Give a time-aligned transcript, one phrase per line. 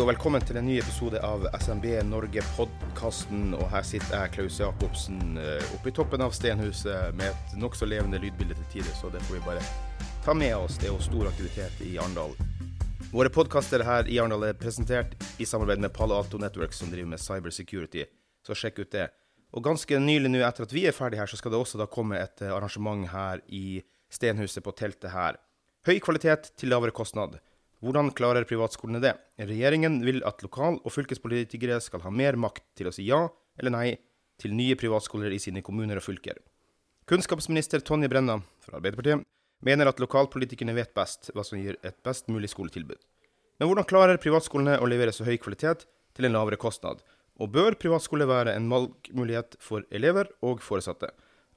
[0.00, 3.50] og velkommen til en ny episode av SMB Norge-podkasten.
[3.58, 7.84] Og her sitter jeg, Klaus Jacobsen, eh, oppe i toppen av stenhuset med et nokså
[7.84, 9.64] levende lydbilde til tider, så det får vi bare
[10.24, 10.78] ta med oss.
[10.78, 12.32] Det er jo stor aktivitet i Arendal.
[13.12, 17.10] Våre podkaster her i Arendal er presentert i samarbeid med Palo Alto Network, som driver
[17.12, 18.06] med cybersecurity,
[18.46, 19.10] så sjekk ut det.
[19.52, 21.90] Og ganske nylig nå, etter at vi er ferdig her, så skal det også da
[21.90, 25.36] komme et eh, arrangement her i stenhuset på teltet her.
[25.84, 27.36] Høy kvalitet til lavere kostnad.
[27.80, 29.14] Hvordan klarer privatskolene det?
[29.40, 33.22] Regjeringen vil at lokal- og fylkespolitikere skal ha mer makt til å si ja
[33.56, 33.86] eller nei
[34.40, 36.36] til nye privatskoler i sine kommuner og fylker.
[37.08, 39.24] Kunnskapsminister Tonje Brenna fra Arbeiderpartiet
[39.64, 43.00] mener at lokalpolitikerne vet best hva som gir et best mulig skoletilbud.
[43.60, 45.86] Men hvordan klarer privatskolene å levere så høy kvalitet
[46.16, 47.00] til en lavere kostnad?
[47.40, 51.08] Og bør privatskole være en valgmulighet for elever og foresatte?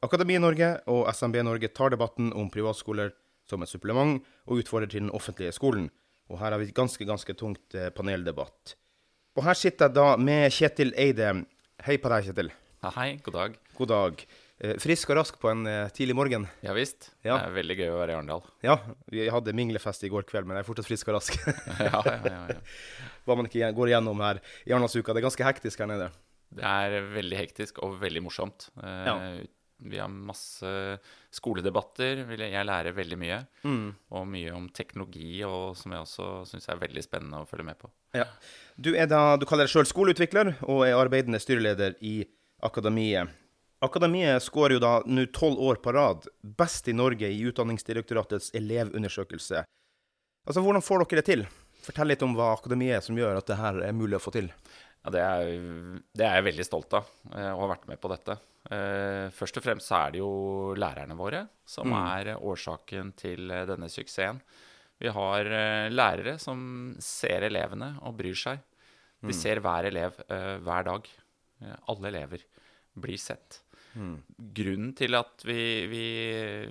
[0.03, 3.11] Akademi Norge og SMB Norge tar debatten om privatskoler
[3.47, 5.89] som et supplement og utfordrer til den offentlige skolen.
[6.34, 8.73] Og her har vi et ganske, ganske tungt eh, paneldebatt.
[9.38, 11.30] Og her sitter jeg da med Kjetil Eide.
[11.86, 12.50] Hei på deg, Kjetil.
[12.95, 13.59] Hei, god dag.
[13.78, 14.23] God dag.
[14.64, 16.48] Eh, frisk og rask på en eh, tidlig morgen.
[16.66, 17.12] Ja visst.
[17.22, 17.38] Ja.
[17.38, 18.44] Det er veldig gøy å være i Arendal.
[18.66, 18.80] Ja,
[19.14, 21.38] vi hadde minglefest i går kveld, men jeg er fortsatt frisk og rask.
[21.88, 22.59] ja, ja, ja, ja.
[23.28, 25.14] Hva man ikke går igjennom her i Arendalsuka.
[25.14, 26.09] Det er ganske hektisk her nede.
[26.53, 28.72] Det er veldig hektisk og veldig morsomt.
[28.81, 29.19] Ja.
[29.89, 30.69] Vi har masse
[31.33, 32.23] skoledebatter.
[32.39, 33.39] Jeg lærer veldig mye.
[34.13, 37.79] Og mye om teknologi, og som jeg også syns er veldig spennende å følge med
[37.81, 37.91] på.
[38.17, 38.27] Ja.
[38.75, 42.21] Du, da, du kaller deg sjøl skoleutvikler og er arbeidende styreleder i
[42.63, 43.31] Akademiet.
[43.83, 49.65] Akademiet skårer jo da nå tolv år på rad best i Norge i Utdanningsdirektoratets elevundersøkelse.
[50.47, 51.45] Altså, Hvordan får dere det til?
[51.83, 54.31] Fortell litt om hva Akademiet er som gjør at det her er mulig å få
[54.35, 54.47] til.
[55.03, 55.51] Ja, det er,
[56.15, 58.38] det er jeg veldig stolt av, og å ha vært med på dette.
[58.72, 63.66] Eh, Først og fremst så er det jo lærerne våre som er årsaken til eh,
[63.68, 64.40] denne suksessen.
[65.01, 68.59] Vi har eh, lærere som ser elevene og bryr seg.
[69.24, 71.09] De ser hver elev eh, hver dag.
[71.62, 72.40] Eh, Alle elever
[72.96, 73.59] blir sett.
[74.56, 76.06] Grunnen til at vi, vi,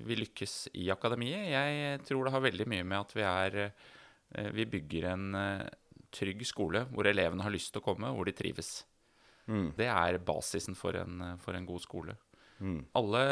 [0.03, 4.51] vi lykkes i akademiet, jeg tror det har veldig mye med at vi er eh,
[4.57, 5.69] Vi bygger en eh,
[6.11, 8.85] trygg skole hvor elevene har lyst til å komme, hvor de trives.
[9.77, 12.15] Det er basisen for en, for en god skole.
[12.95, 13.23] Alle,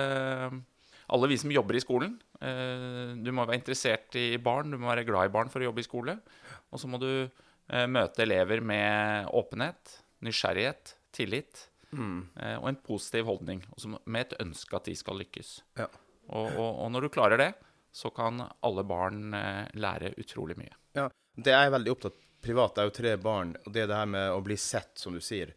[1.14, 4.88] alle vi som jobber i skolen eh, Du må være interessert i barn, du må
[4.90, 6.16] være glad i barn for å jobbe i skole.
[6.70, 11.68] Og så må du eh, møte elever med åpenhet, nysgjerrighet, tillit
[12.42, 13.62] eh, og en positiv holdning.
[13.74, 15.52] Og så med et ønske at de skal lykkes.
[15.78, 15.86] Ja.
[16.30, 17.52] Og, og, og når du klarer det,
[17.94, 20.74] så kan alle barn eh, lære utrolig mye.
[20.98, 23.96] Ja, det er jeg veldig opptatt Privat er jo tre barn, og det er det
[23.98, 25.50] her med å bli sett, som du sier.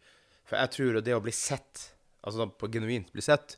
[0.44, 1.88] For jeg tror det å bli sett,
[2.22, 3.56] altså da på genuint bli sett,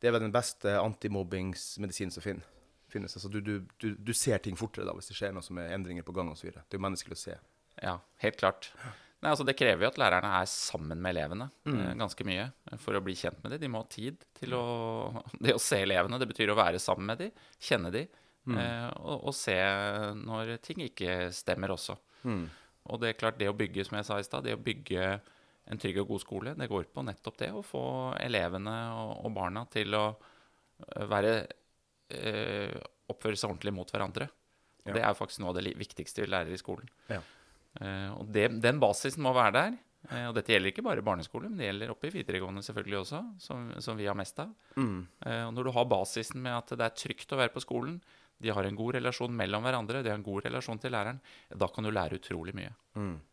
[0.00, 3.14] det er vel den beste antimobbingsmedisinen som finnes.
[3.16, 5.76] Altså du, du, du, du ser ting fortere da, hvis det skjer noe som er
[5.76, 6.50] endringer på gang osv.
[6.50, 7.36] Det er jo menneskelig å se.
[7.82, 8.72] Ja, helt klart.
[9.22, 11.92] Nei, altså Det krever jo at lærerne er sammen med elevene mm.
[12.00, 13.60] ganske mye eh, for å bli kjent med dem.
[13.62, 14.64] De må ha tid til å,
[15.44, 16.18] det å se elevene.
[16.18, 18.10] Det betyr å være sammen med dem, kjenne dem,
[18.50, 19.54] eh, og, og se
[20.18, 21.96] når ting ikke stemmer også.
[22.90, 25.06] Og det er klart, det å bygge, som jeg sa i stad, det å bygge
[25.70, 27.84] en trygg og god skole, det går på nettopp det å få
[28.20, 31.36] elevene og, og barna til å eh, være
[32.18, 32.80] eh,
[33.12, 34.24] Oppføre seg ordentlig mot hverandre.
[34.86, 34.94] Ja.
[34.94, 36.86] Det er faktisk noe av det viktigste vi lærer i skolen.
[37.10, 37.18] Ja.
[37.80, 39.74] Eh, og det, den basisen må være der.
[40.10, 43.20] Eh, og dette gjelder ikke bare barneskole, men det gjelder oppe i videregående selvfølgelig også,
[43.42, 44.54] som, som vi har mest av.
[45.26, 47.98] Eh, og når du har basisen med at det er trygt å være på skolen,
[48.42, 51.20] de har en god relasjon mellom hverandre, de har en god relasjon til læreren,
[51.54, 52.72] da kan du lære utrolig mye.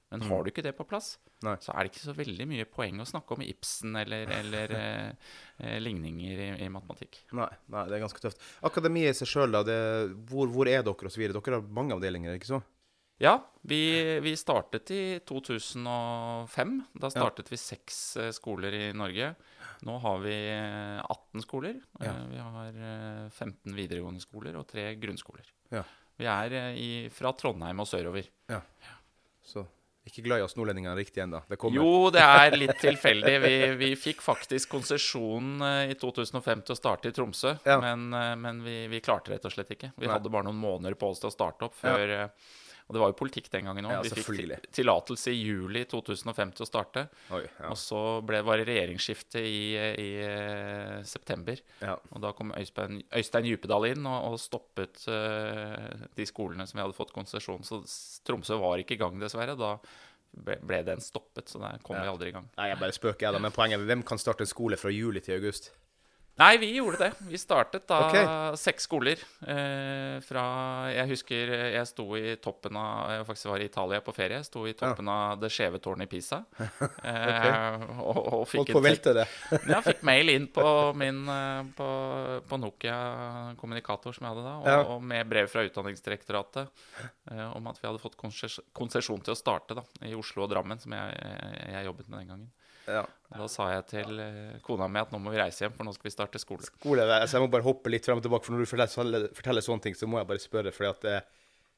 [0.10, 1.12] Men har du ikke det på plass,
[1.46, 1.54] Nei.
[1.62, 5.30] så er det ikke så veldig mye poeng å snakke om Ibsen eller, eller eh,
[5.62, 7.20] eh, ligninger i, i matematikk.
[7.38, 8.42] Nei, nei, det er ganske tøft.
[8.66, 9.62] Akademiet i seg sjøl, da.
[9.68, 9.78] Det,
[10.32, 11.22] hvor, hvor er dere osv.?
[11.30, 12.62] Dere har mange avdelinger, ikke så?
[13.22, 13.36] Ja,
[13.68, 13.80] vi,
[14.24, 16.76] vi startet i 2005.
[17.04, 19.34] Da startet vi seks eh, skoler i Norge.
[19.88, 21.78] Nå har vi eh, 18 skoler.
[22.02, 22.14] Ja.
[22.14, 25.52] Eh, Vi har eh, 15 videregående skoler og tre grunnskoler.
[25.76, 25.84] Ja.
[26.20, 28.28] Vi er eh, i, fra Trondheim og sørover.
[28.52, 28.62] Ja.
[29.46, 29.66] Så
[30.10, 31.42] ikke glad i oss nordlendingene riktig ennå.
[31.74, 33.36] Jo, det er litt tilfeldig.
[33.46, 37.80] Vi, vi fikk faktisk konsesjon eh, i 2005 til å starte i Tromsø, Ja.
[37.84, 39.92] men, eh, men vi, vi klarte rett og slett ikke.
[39.98, 40.14] Vi Nei.
[40.16, 42.28] hadde bare noen måneder på oss til å starte opp før eh,
[42.90, 43.92] Og det var jo politikk den gangen òg.
[43.94, 47.04] Ja, vi fikk tillatelse i juli 2005 til å starte.
[47.38, 47.70] Oi, ja.
[47.70, 51.62] Og så ble, var det regjeringsskifte i, i eh, september.
[51.86, 51.94] ja.
[52.10, 56.88] Og da kom Øystein, Øystein Djupedal inn og, og stoppet uh, de skolene som vi
[56.88, 57.62] hadde fått konsesjon.
[57.68, 57.84] Så
[58.26, 59.54] Tromsø var ikke i gang, dessverre.
[59.60, 59.76] Da
[60.34, 62.50] ble den stoppet, så der kom vi aldri i gang.
[62.58, 63.44] Nei, jeg bare spøker, jeg da.
[63.46, 65.70] Men poenget er hvem kan starte en skole fra juli til august?
[66.40, 67.10] Nei, vi gjorde det.
[67.28, 68.28] Vi startet da okay.
[68.60, 69.20] seks skoler.
[69.44, 70.44] Eh, fra
[70.94, 74.40] Jeg husker jeg sto i toppen av Jeg faktisk var i Italia på ferie.
[74.48, 76.44] Sto i toppen av det skjeve tårnet i Pisa.
[77.10, 79.26] Eh, og, og fikk Holdt velte det.
[79.52, 80.64] Jeg fikk mail inn på
[81.02, 81.88] min eh, på,
[82.50, 82.98] på Nokia
[83.60, 84.80] kommunikator som jeg hadde da, og, Ja.
[84.96, 86.70] og med brev fra Utdanningsdirektoratet
[87.32, 90.52] eh, om at vi hadde fått konses- konsesjon til å starte da, i Oslo og
[90.54, 92.50] Drammen, som jeg, jeg, jeg jobbet med den gangen.
[92.90, 93.06] Ja.
[93.30, 95.94] Da sa jeg til eh, kona mi at nå må vi reise hjem, for nå
[95.94, 96.66] skal vi starte skole.
[96.66, 99.66] Skole, altså jeg må bare hoppe litt frem og tilbake, for når du forteller, forteller
[99.66, 100.74] sånne ting, så må jeg bare spørre.
[100.76, 101.28] fordi at eh,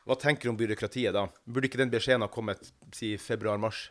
[0.08, 1.28] Hva tenker du om byråkratiet da?
[1.46, 3.90] Burde ikke den beskjeden ha kommet si februar-mars?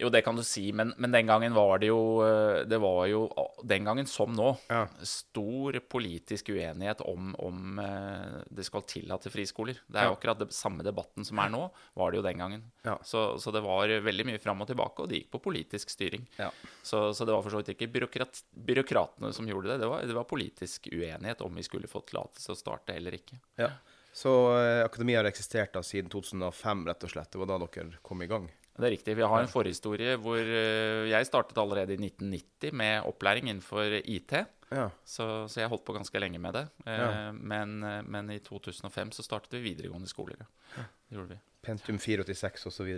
[0.00, 3.04] Jo, det kan du si, men, men den gangen var det jo eh, Det var
[3.10, 3.26] jo
[3.68, 4.86] den gangen som nå Ja.
[5.06, 9.76] stor politisk uenighet om, om eh, det skal tillate friskoler.
[9.86, 11.60] Det er jo akkurat det samme debatten som er nå,
[12.00, 12.64] var det jo den gangen.
[12.88, 12.96] Ja.
[13.04, 16.24] Så, så det var veldig mye fram og tilbake, og det gikk på politisk styring.
[16.40, 16.48] Ja.
[16.82, 18.42] Så, så det var for så vidt ikke byråkrat,
[18.72, 19.82] byråkratene som gjorde det.
[19.84, 23.38] Det var, det var politisk uenighet om vi skulle få tillatelse å starte eller ikke.
[23.60, 23.74] ja.
[24.12, 24.28] Så
[24.60, 27.30] eh, akademiet har eksistert da siden 2005, rett og slett.
[27.32, 28.44] Det var da dere kom i gang.
[28.72, 29.14] Det er riktig.
[29.18, 34.32] Vi har en forhistorie hvor eh, jeg startet allerede i 1990 med opplæring innenfor IT.
[34.72, 34.86] Ja.
[35.04, 36.62] Så, så jeg holdt på ganske lenge med det.
[36.86, 37.32] Eh, Ja.
[37.36, 40.40] men, eh, men i 2005 så startet vi videregående skoler.
[40.78, 40.86] Ja.
[41.10, 41.40] Det gjorde vi.
[41.62, 42.88] Pentum 486 osv.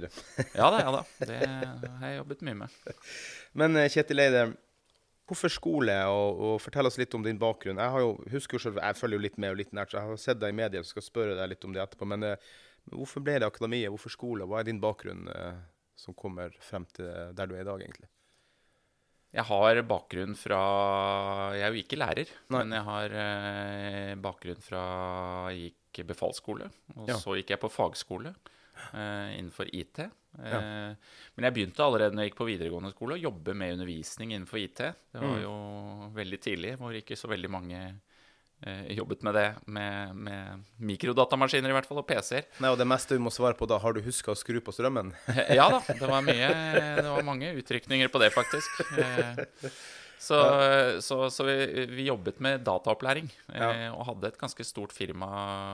[0.54, 1.00] Ja da, ja da.
[1.26, 2.76] Det har jeg jobbet mye med.
[3.60, 4.44] Men Kjetil Eide,
[5.28, 7.76] hvorfor skole, og, og fortell oss litt om din bakgrunn.
[7.82, 9.98] Jeg har jo, husker jo selv, jeg følger jo litt med og litt nært, så
[10.00, 12.08] jeg har sett deg i media og skal spørre deg litt om det etterpå.
[12.14, 12.24] Men
[12.90, 14.46] eh, hvorfor ble det akademiet, hvorfor skole?
[14.46, 15.54] Hva er din bakgrunn eh,
[15.96, 18.08] som kommer frem til der du er i dag, egentlig?
[19.34, 20.58] Jeg har bakgrunn fra
[21.56, 22.60] Jeg er jo ikke lærer, Nei.
[22.62, 24.82] men jeg har eh, bakgrunn fra
[25.50, 27.16] Jeg gikk befalsskole, og Ja.
[27.18, 28.34] så gikk jeg på fagskole
[28.94, 29.98] eh, innenfor IT.
[30.04, 30.10] Eh,
[30.50, 30.60] Ja.
[31.36, 34.58] Men jeg begynte allerede når jeg gikk på videregående skole å jobbe med undervisning innenfor
[34.58, 34.76] IT.
[35.12, 35.42] Det var Mm.
[35.42, 38.00] jo veldig tidlig, hvor ikke så veldig mange
[38.96, 42.46] jobbet med det, med, med mikrodatamaskiner i hvert fall, og PC-er.
[42.64, 44.72] Nei, og Det meste du må svare på da, har du huska å skru på
[44.74, 45.12] strømmen?
[45.58, 46.48] Ja da, det var mye
[47.00, 48.80] Det var mange utrykninger på det, faktisk.
[48.98, 49.44] Eh,
[50.24, 50.38] Så,
[51.04, 51.54] så, så vi,
[51.90, 53.90] vi jobbet med dataopplæring, eh, Ja.
[53.92, 55.26] og hadde et ganske stort firma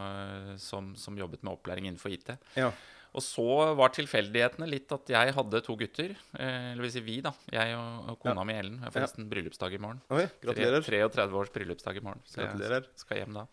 [0.08, 2.32] eh, som, som jobbet med opplæring innenfor IT.
[2.58, 2.72] Ja.
[3.14, 6.12] Og så var tilfeldighetene litt at jeg hadde to gutter.
[6.38, 7.32] Eh, eller vil si vi, da.
[7.50, 8.44] Jeg og, og kona Ja.
[8.46, 8.76] mi Ellen.
[8.78, 10.00] Jeg har forresten bryllupsdag i morgen.
[10.14, 10.84] Oi, gratulerer.
[10.86, 12.22] 33 års bryllupsdag i morgen.
[12.30, 12.86] Så Gratulerer.
[12.86, 13.46] jeg skal hjem da.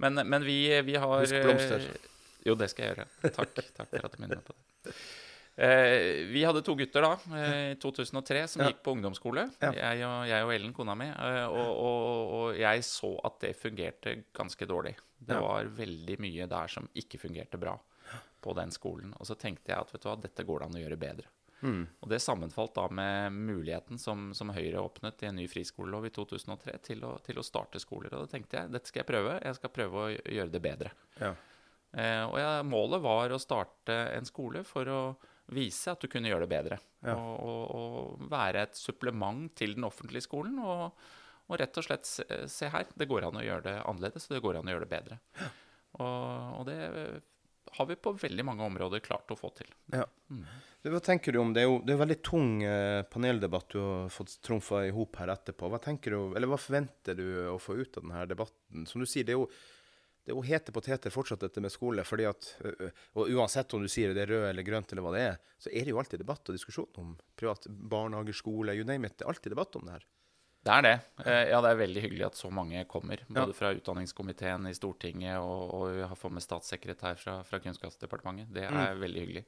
[0.00, 0.56] Men, men vi,
[0.88, 1.84] vi har Husk blomster.
[1.84, 2.10] eh,
[2.48, 3.06] Jo, det skal jeg gjøre.
[3.36, 4.94] Takk, takk for at du minner meg på det.
[5.54, 8.72] Eh, vi hadde to gutter da, eh, i 2003, som Ja.
[8.72, 9.44] gikk på ungdomsskole.
[9.62, 9.70] Ja.
[9.70, 11.06] Jeg, og, jeg og Ellen, kona mi.
[11.12, 14.96] Og, og, og jeg så at det fungerte ganske dårlig.
[15.20, 15.40] Det Ja.
[15.40, 17.76] var veldig mye der som ikke fungerte bra
[18.44, 19.14] på den skolen.
[19.18, 21.32] Og så tenkte jeg at vet du hva, dette går det an å gjøre bedre.
[21.64, 21.84] Mm.
[22.04, 26.12] Og det sammenfalt da med muligheten som, som Høyre åpnet i en ny friskolelov i
[26.12, 28.12] 2003 til å, til å starte skoler.
[28.12, 29.38] Og da tenkte jeg dette skal jeg prøve.
[29.40, 30.92] Jeg skal prøve å gjøre det bedre.
[31.20, 31.32] Ja.
[31.94, 35.00] Eh, og jeg, målet var å starte en skole for å
[35.54, 36.80] vise at du kunne gjøre det bedre.
[37.04, 37.16] Ja.
[37.16, 40.58] Og, og, og være et supplement til den offentlige skolen.
[40.60, 40.88] Og,
[41.48, 44.36] og rett og slett se, se her, det går an å gjøre det annerledes, og
[44.36, 45.20] det går an å gjøre det bedre.
[45.94, 46.78] Og, og det
[47.76, 49.70] har vi på veldig mange områder klart å få til.
[49.92, 50.06] Ja.
[50.30, 50.44] Mm.
[50.92, 51.64] hva tenker du om det?
[51.64, 55.18] er jo det er jo veldig tung eh, paneldebatt du har fått trumfa i hop
[55.20, 55.70] her etterpå.
[55.72, 58.86] Hva tenker du, eller hva forventer du å få ut av denne debatten?
[58.90, 59.48] Som du sier, det er jo,
[60.24, 62.04] det er jo hete poteter fortsatt dette med skole.
[62.06, 62.50] fordi at,
[63.18, 65.72] og Uansett om du sier det er rød eller grønt, eller hva det er, så
[65.72, 69.18] er det jo alltid debatt og diskusjon om privat barnehage, skole, you name it.
[69.18, 70.06] Det er alltid debatt om det her.
[70.64, 70.92] Det er det.
[71.26, 73.20] Eh, Ja, det er veldig hyggelig at så mange kommer.
[73.28, 73.56] Både Ja.
[73.58, 78.48] fra utdanningskomiteen i Stortinget og, og vi har fått med statssekretær fra, fra Kunnskapsdepartementet.
[78.54, 79.44] Det er veldig hyggelig.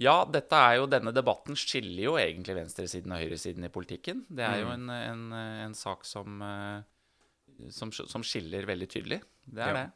[0.00, 4.24] Ja, dette er jo, denne debatten skiller jo egentlig venstresiden og høyresiden i politikken.
[4.30, 5.26] Det er jo en, en,
[5.68, 9.20] en sak som, eh, som, som skiller veldig tydelig.
[9.44, 9.84] Det er Ja.
[9.84, 9.90] det.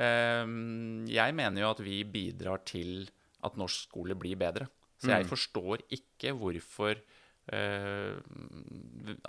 [0.00, 3.08] Ehm, Jeg mener jo at vi bidrar til
[3.44, 4.68] at norsk skole blir bedre.
[5.00, 6.98] Så jeg forstår ikke hvorfor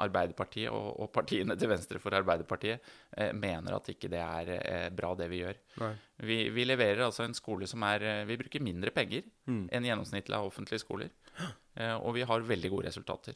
[0.01, 2.77] Arbeiderpartiet og, og, partiene til venstre for Arbeiderpartiet
[3.18, 5.58] eh, mener at ikke det er eh, bra, det vi gjør.
[6.22, 9.70] Vi, vi, leverer altså en skole som er eh, Vi bruker mindre penger mm.
[9.74, 11.10] enn gjennomsnittlig av offentlige skoler.
[11.74, 13.36] Eh, og vi har veldig gode resultater.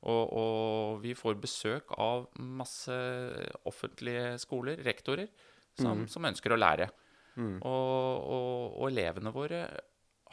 [0.00, 2.96] Og, og, vi får besøk av masse
[3.68, 5.28] offentlige skoler, rektorer,
[5.78, 6.08] som, mm.
[6.12, 6.90] som ønsker å lære.
[7.36, 7.60] Mm.
[7.62, 8.26] Og,
[8.74, 9.64] og, elevene våre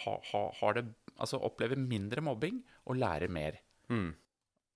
[0.04, 0.86] ha, ha, har det
[1.18, 3.60] altså opplever mindre mobbing og lærer mer.
[3.94, 4.10] Mm.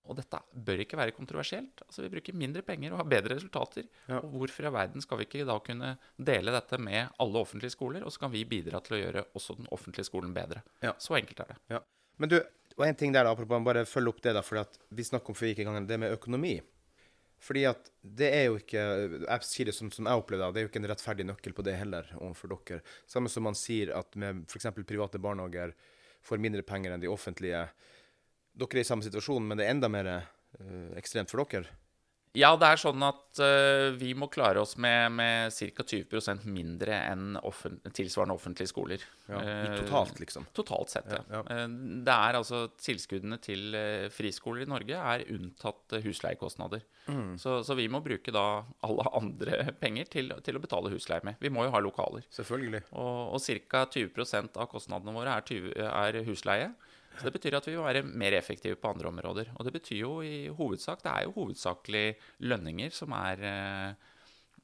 [0.09, 1.83] Og dette bør ikke være kontroversielt.
[1.85, 3.85] Altså, Vi bruker mindre penger og har bedre resultater.
[4.07, 4.17] Ja.
[4.19, 8.03] Og hvorfor i verden skal vi ikke da kunne dele dette med alle offentlige skoler,
[8.03, 10.65] og så kan vi bidra til å gjøre også den offentlige skolen bedre.
[10.81, 10.95] Ja.
[10.97, 11.59] Så enkelt er det.
[11.75, 11.83] Ja.
[12.17, 12.41] Men du,
[12.77, 15.37] og en ting der da, apropos, bare følge opp det, da, for vi snakker om
[15.37, 16.55] før vi gikk i gang, det med økonomi.
[17.41, 18.81] Fordi at det er jo ikke
[19.23, 21.55] Jeg sier det som, som jeg opplever det, det er jo ikke en rettferdig nøkkel
[21.57, 22.83] på det heller overfor dere.
[23.09, 24.69] Samme som man sier at med f.eks.
[24.85, 25.73] private barnehager
[26.21, 27.63] får mindre penger enn de offentlige.
[28.51, 31.72] Dere er i samme situasjon, men det er enda mer uh, ekstremt for dere.
[32.31, 35.84] Ja, det er sånn at uh, vi må klare oss med, med ca.
[35.84, 39.03] 20% mindre enn offent tilsvarende offentlige skoler.
[39.27, 40.46] Ja, uh, totalt, liksom?
[40.55, 41.20] Totalt sett, ja.
[41.27, 41.41] ja.
[41.43, 41.65] Uh,
[42.08, 43.75] det er altså Tilskuddene til
[44.15, 46.86] friskoler i Norge er unntatt husleiekostnader.
[47.12, 47.36] Mm.
[47.41, 48.46] Så, så, vi må bruke da
[48.88, 51.36] alle andre penger til, til, å betale husleie med.
[51.43, 52.24] Vi må jo ha lokaler.
[52.31, 52.86] Selvfølgelig.
[52.96, 53.84] Og, og ca.
[53.91, 56.72] 20% av kostnadene våre er, 20, er husleie.
[57.17, 59.51] Så Det betyr at vi må være mer effektive på andre områder.
[59.57, 62.05] Og det betyr jo i hovedsak Det er jo hovedsakelig
[62.47, 63.93] lønninger som er, eh,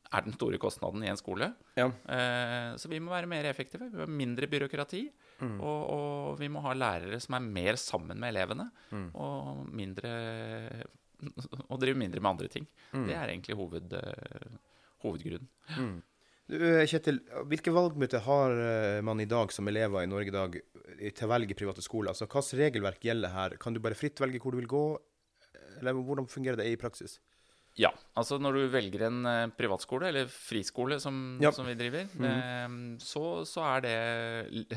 [0.07, 1.53] er den store kostnaden i en skole.
[1.75, 1.87] Ja.
[1.87, 3.89] Eh, så vi må være mer effektive.
[3.91, 5.09] Vi må ha mindre byråkrati.
[5.39, 5.59] Mm.
[5.61, 8.71] Og, og, vi må ha lærere som er mer sammen med elevene.
[8.91, 9.09] Mm.
[9.13, 10.13] Og mindre
[11.69, 12.67] Og drive mindre med andre ting.
[12.93, 13.05] Mm.
[13.07, 14.57] Det er egentlig hoved, uh,
[15.01, 15.47] hovedgrunnen.
[16.47, 16.85] Mm.
[16.87, 17.17] Kjetil,
[17.51, 18.53] hvilke valgmøter har
[19.03, 22.13] man i dag som elever i Norge i dag til å velge private skoler?
[22.13, 23.57] Altså, Hvilket regelverk gjelder her?
[23.59, 24.85] Kan du bare fritt velge hvor du vil gå,
[25.81, 27.19] eller hvordan fungerer det i praksis?
[27.77, 27.91] Ja.
[28.17, 31.51] altså Når du velger en uh, privatskole, eller friskole, som, ja.
[31.53, 32.25] som vi driver, mm.
[32.25, 33.96] uh, så, så, er det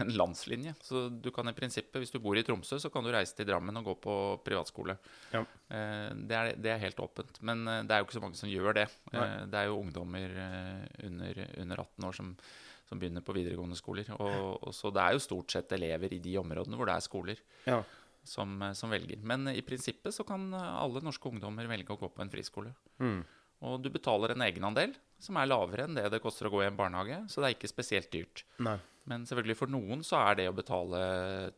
[0.02, 0.75] en landslinje.
[0.85, 3.49] Så du kan i prinsippet, hvis du bor i Tromsø, så kan du reise til
[3.49, 4.99] Drammen og gå på privatskole.
[5.33, 5.42] Ja.
[5.71, 7.40] Eh, det, er, det, er, helt åpent.
[7.47, 8.88] Men det er jo ikke så mange som gjør det.
[9.11, 10.35] det er jo ungdommer
[11.07, 12.35] under, under 18 år som
[12.90, 14.09] som begynner på videregående skoler.
[14.16, 17.04] Og, og, så det er jo stort sett elever i de områdene hvor det er
[17.04, 17.78] skoler, ja.
[18.30, 19.18] Som, som, velger.
[19.26, 22.72] Men i prinsippet så kan alle norske ungdommer velge å gå på en friskole.
[23.02, 23.20] Mm.
[23.68, 26.68] Og du betaler en egenandel som er lavere enn det det koster å gå i
[26.70, 27.18] en barnehage.
[27.28, 28.44] Så det er ikke spesielt dyrt.
[28.62, 28.78] Nei.
[29.10, 31.00] Men selvfølgelig for noen så er det å betale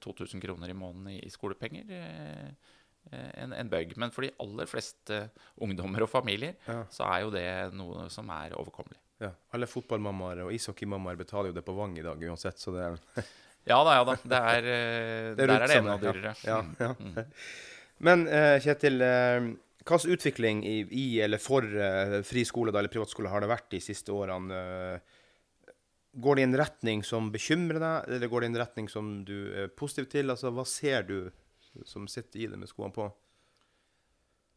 [0.02, 2.73] 2000 kroner i måneden i, i skolepenger eh,
[3.12, 3.95] en, en, bøyg.
[4.00, 5.25] Men for de aller fleste
[5.62, 6.83] ungdommer og familier ja.
[6.93, 8.99] så er jo det noe som er overkommelig.
[9.23, 12.88] Ja, Alle fotballmammaer og ishockeymammaer betaler jo det på Vang i dag uansett, så det
[12.88, 12.97] er
[13.69, 14.16] Ja da, ja da.
[14.23, 16.35] Det er, eh, det er der er det enda dyrere.
[16.47, 17.19] Ja, ja, mm.
[18.02, 19.52] Men uh, Kjetil, uh,
[19.87, 21.66] hvilken utvikling i, i, eller for
[22.26, 25.00] friskole eller privatskole har det vært de siste årene?
[26.12, 29.07] går det i en retning som bekymrer deg, eller går det i en retning som
[29.25, 30.28] du er positiv til?
[30.28, 31.16] Altså, Hva ser du
[31.88, 33.07] som sitter i det med skoene på?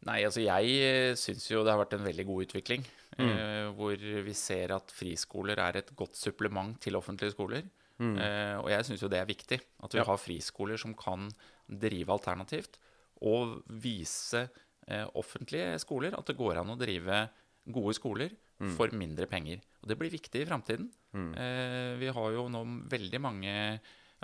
[0.05, 2.83] Nei, altså jeg syns jo det har vært en veldig god utvikling.
[3.15, 3.29] Mm.
[3.31, 3.95] Eh, hvor
[4.27, 7.63] vi ser at friskoler er et godt supplement til offentlige skoler.
[8.01, 8.15] Mm.
[8.19, 9.59] Eh, og jeg syns jo det er viktig.
[9.85, 10.07] At vi ja.
[10.09, 11.29] har friskoler som kan
[11.65, 12.79] drive alternativt.
[13.25, 17.25] Og vise eh, offentlige skoler at det går an å drive
[17.65, 18.73] gode skoler mm.
[18.77, 19.63] for mindre penger.
[19.81, 20.89] Og det blir viktig i framtiden.
[21.15, 21.29] Mm.
[21.33, 23.53] Eh, vi har jo nå veldig mange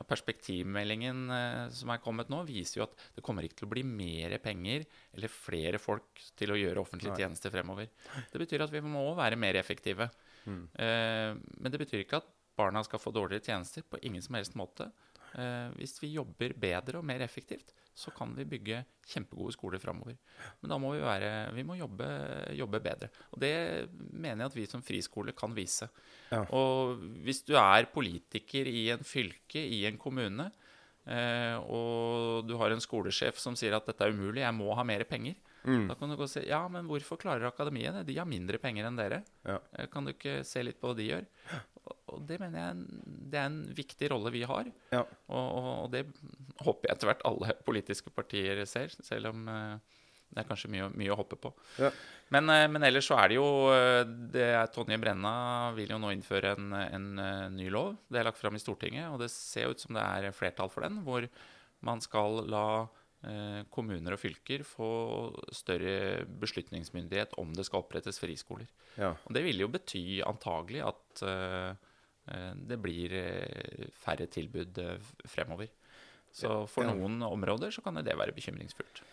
[0.07, 3.83] Perspektivmeldingen eh, som er kommet nå, viser jo at det kommer ikke til å bli
[3.85, 7.89] mer penger eller flere folk til å gjøre offentlige tjenester fremover.
[8.31, 10.07] Det betyr at vi må være mer effektive.
[10.47, 10.63] Mm.
[10.73, 13.83] Eh, men det betyr ikke at barna skal få dårligere tjenester.
[13.83, 14.91] På ingen som helst måte.
[15.35, 20.15] Eh, hvis vi jobber bedre og mer effektivt, så kan vi bygge kjempegode skoler framover.
[20.61, 22.07] Men da må vi, være, vi må jobbe,
[22.57, 23.11] jobbe, bedre.
[23.31, 23.53] Og det
[23.91, 25.89] mener jeg at vi som friskole kan vise.
[26.31, 26.43] Ja.
[26.55, 30.49] Og hvis du er politiker i en fylke, i en kommune,
[31.05, 34.87] eh, og du har en skolesjef som sier at dette er umulig, jeg må ha
[34.87, 35.89] mer penger, mm.
[35.91, 38.07] da kan du gå og si ja, men hvorfor klarer akademiet det?
[38.09, 39.23] De har mindre penger enn dere.
[39.47, 39.59] Ja.
[39.75, 41.27] Eh, kan du ikke se litt på hva de gjør?
[42.11, 44.69] Og det mener jeg det er en viktig rolle vi har.
[44.93, 45.01] Ja.
[45.31, 46.05] Og, og, det
[46.61, 50.89] håper jeg etter hvert alle politiske partier ser, selv om uh, det er kanskje mye,
[50.99, 51.53] mye å hoppe på.
[51.81, 51.91] Ja.
[52.35, 54.01] Men, uh, men, ellers så er det jo uh,
[54.33, 55.35] det er, Tonje Brenna
[55.77, 57.09] vil jo nå innføre en, en
[57.55, 57.95] ny lov.
[58.11, 60.87] Det er lagt fram i Stortinget, og det ser ut som det er flertall for
[60.87, 61.01] den.
[61.07, 61.27] Hvor
[61.87, 62.65] man skal la
[63.69, 64.87] kommuner og fylker få
[65.53, 68.65] større beslutningsmyndighet om det skal opprettes friskoler.
[68.97, 69.11] Ja.
[69.13, 71.23] Og det vil jo bety antagelig at
[72.57, 73.13] det blir
[74.01, 74.81] færre tilbud
[75.29, 75.69] fremover.
[76.33, 79.03] Så for noen områder så kan det være bekymringsfullt.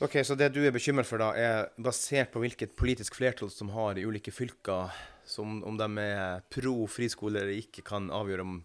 [0.00, 3.68] Ok, Så det du er bekymret for, da, er basert på hvilket politisk flertall som
[3.74, 4.94] har i ulike fylker,
[5.28, 8.60] som om de er pro friskole eller ikke, kan avgjøre om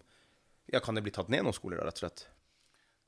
[0.72, 2.24] Ja, kan det bli tatt ned noen skoler, da, rett og slett?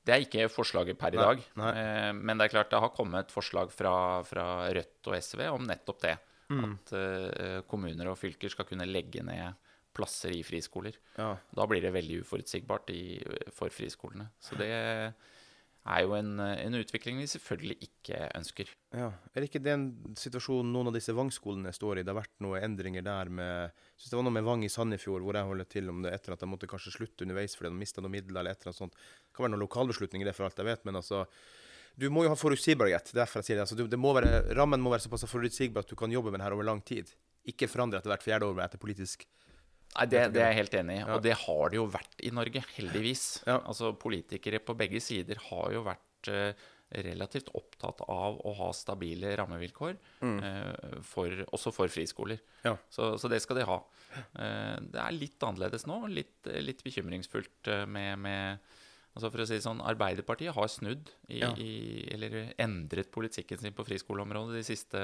[0.09, 1.43] Det er ikke forslaget per i Nei, dag.
[1.61, 1.71] nei.
[1.83, 3.93] Eh, men det er klart det har kommet forslag fra,
[4.25, 6.15] fra Rødt og SV om nettopp det.
[6.49, 6.63] Mm.
[6.71, 9.59] At eh, kommuner og fylker skal kunne legge ned
[9.99, 10.95] plasser i friskoler.
[11.19, 11.33] Ja.
[11.59, 13.03] Da blir det veldig uforutsigbart i,
[13.53, 14.31] for friskolene.
[14.41, 14.71] Så det
[15.89, 18.73] er jo en, en utvikling vi selvfølgelig ikke ønsker.
[18.93, 19.11] ja.
[19.33, 19.87] Er det ikke den
[20.19, 22.05] situasjonen noen av disse Vang-skolene står i?
[22.05, 24.73] Det har vært noen endringer der med Jeg synes det var noe med Vang i
[24.73, 27.73] Sandefjord hvor jeg holder til om det etter at de måtte kanskje slutte underveis fordi
[27.73, 28.99] de mista noen midler eller et eller annet sånt.
[28.99, 31.25] Det kan være noen lokalbeslutninger, det for alt jeg vet, men altså
[31.99, 33.11] du må jo ha forutsigbarhet.
[33.17, 33.65] Derfor jeg sier det.
[33.65, 36.47] Altså, det må være, rammen må være såpass forutsigbar at du kan jobbe med det
[36.47, 37.11] her over lang tid.
[37.49, 39.25] Ikke forandre etter hvert fjerde år etter politisk
[39.97, 41.05] Nei, det, det er jeg helt enig i.
[41.11, 43.23] Og det har det jo vært i Norge, heldigvis.
[43.49, 46.67] Altså Politikere på begge sider har jo vært eh,
[47.05, 52.39] relativt opptatt av å ha stabile rammevilkår, eh, for, også for friskoler.
[52.63, 52.69] Mm.
[52.71, 52.75] Ja.
[52.95, 53.79] Så, så det skal de ha.
[54.39, 58.77] Eh, det er litt annerledes nå, litt, litt bekymringsfullt eh, med, med
[59.19, 61.49] Altså for å si det sånn, Arbeiderpartiet har snudd, i, Ja.
[61.59, 65.01] i, eller endret politikken sin på friskoleområdet de siste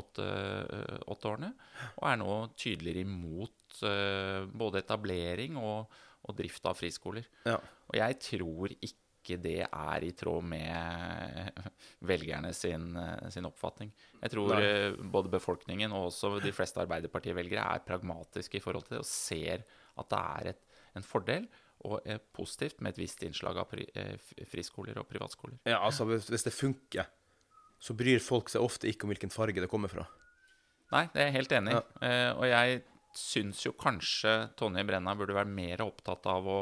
[0.00, 1.52] åtte, øh, åtte årene.
[2.00, 5.90] Og er nå tydeligere imot øh, både etablering og,
[6.24, 7.26] og drift av friskoler.
[7.46, 7.58] Ja.
[7.90, 11.50] Og jeg tror ikke det er i tråd med
[12.10, 13.92] velgerne sin, øh, sin oppfatning.
[14.20, 15.10] Jeg tror Nei.
[15.14, 19.64] både befolkningen og også de fleste Arbeiderparti-velgere er pragmatiske i forhold til det og ser
[19.94, 20.64] at det er et,
[20.98, 21.46] en fordel
[21.84, 24.14] og er positivt med et visst innslag av eh,
[24.48, 25.58] friskoler og privatskoler.
[25.68, 27.10] Ja, altså hvis det funker,
[27.80, 30.06] så bryr folk seg ofte ikke om hvilken farge det kommer fra.
[30.92, 31.76] Nei, det er jeg helt enig i.
[31.78, 31.82] Ja.
[32.08, 32.82] Eh, og jeg
[33.14, 36.58] syns jo kanskje Tonje Brenna burde være mer opptatt av å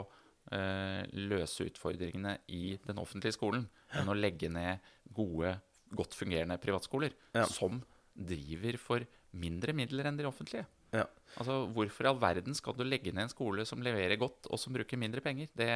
[0.52, 3.66] eh, løse utfordringene i den offentlige skolen
[3.96, 4.80] enn å legge ned
[5.12, 5.54] gode,
[5.92, 7.46] godt fungerende privatskoler Ja.
[7.48, 10.66] som driver for mindre midler enn de offentlige.
[10.92, 11.06] Ja.
[11.40, 14.60] Altså, Hvorfor i all verden skal du legge ned en skole som leverer godt, og
[14.60, 15.48] som bruker mindre penger?
[15.56, 15.70] Det,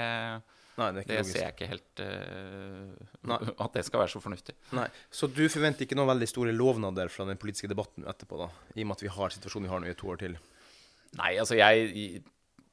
[0.76, 4.56] Nei, det det ser jeg ikke helt uh, At det skal være så fornuftig.
[4.76, 4.86] Nei.
[5.08, 8.50] Så du forventer ikke noen veldig store lovnader fra den politiske debatten etterpå, da?
[8.76, 10.40] I og med at vi har situasjonen vi har nå i to år til.
[11.16, 12.24] Nei, altså jeg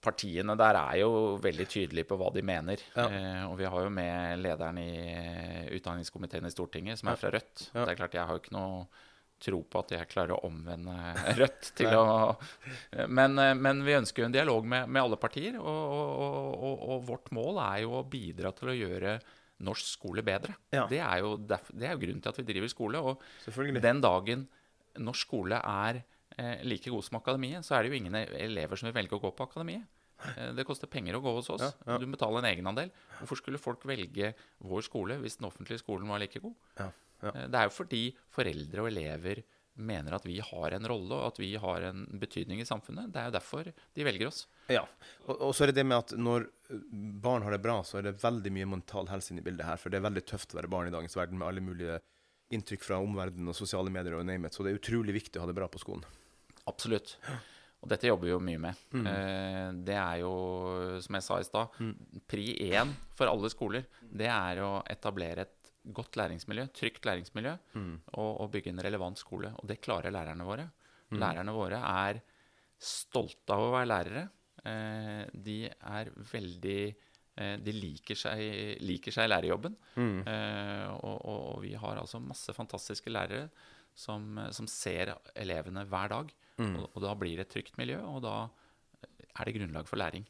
[0.03, 2.82] Partiene der er jo veldig tydelige på hva de mener.
[2.91, 3.06] Ja.
[3.08, 4.91] Uh, og vi har jo med lederen i
[5.77, 7.69] utdanningskomiteen i Stortinget, som er fra Rødt.
[7.69, 7.86] Ja.
[7.86, 8.84] Det er klart Jeg har jo ikke noe
[9.43, 10.95] tro på at jeg klarer å omvende
[11.39, 12.06] Rødt til å
[13.08, 16.84] men, eh, men vi ønsker jo en dialog med, med alle partier, og, og, og,
[16.95, 19.17] og vårt mål er jo å bidra til å gjøre
[19.63, 20.56] norsk skole bedre.
[20.73, 20.86] Ja.
[20.89, 22.99] Det, er jo det er jo grunnen til at vi driver skole.
[22.99, 24.47] og den dagen
[25.01, 26.01] norsk skole er
[26.38, 29.21] eh, like god som akademiet, så er det jo ingen elever som vil velge å
[29.23, 29.86] gå på akademiet.
[30.34, 31.63] Eh, det koster penger å gå hos oss.
[31.63, 31.99] Ja, ja.
[32.01, 32.91] Du betaler en egenandel.
[33.19, 36.56] Hvorfor skulle folk velge vår skole hvis den offentlige skolen var like god?
[36.79, 36.89] Ja,
[37.23, 37.33] ja.
[37.33, 41.31] Eh, det er jo fordi foreldre og elever mener at vi har en rolle, og
[41.31, 43.09] at vi har en betydning i samfunnet.
[43.13, 44.43] Det er jo derfor de velger oss.
[44.69, 44.83] Ja.
[45.25, 46.83] Og, og så er det det med at når uh,
[47.23, 49.81] barn har det bra, så er det veldig mye mental helse inne i bildet her.
[49.81, 51.97] For det er veldig tøft å være barn i dagens verden med alle mulige
[52.53, 54.53] inntrykk fra omverdenen og sosiale medier og name it.
[54.53, 56.05] Så det er utrolig viktig å ha det bra på skolen.
[56.69, 57.15] Absolutt.
[57.83, 58.83] Og dette jobber vi jo mye med.
[58.95, 59.07] Mm.
[59.09, 60.33] Eh, det er jo,
[61.03, 61.81] som jeg sa i stad,
[62.29, 63.89] pri én for alle skoler.
[64.07, 67.99] Det er å etablere et godt læringsmiljø, trygt læringsmiljø, Mm.
[68.13, 69.51] og, og bygge en relevant skole.
[69.59, 70.69] Og det klarer lærerne våre.
[71.11, 72.21] Lærerne våre er
[72.79, 74.23] stolte av å være lærere.
[74.65, 76.95] Eh, de er veldig
[77.35, 79.75] eh, De liker seg, liker seg lærerjobben.
[79.99, 80.23] Mm.
[80.25, 83.49] Eh, og, og, og vi har altså masse fantastiske lærere
[83.93, 86.31] som, som ser elevene hver dag.
[86.57, 86.75] Mm.
[86.79, 88.35] Og, og da blir det et trygt miljø, og da
[89.33, 90.25] er det grunnlag for læring.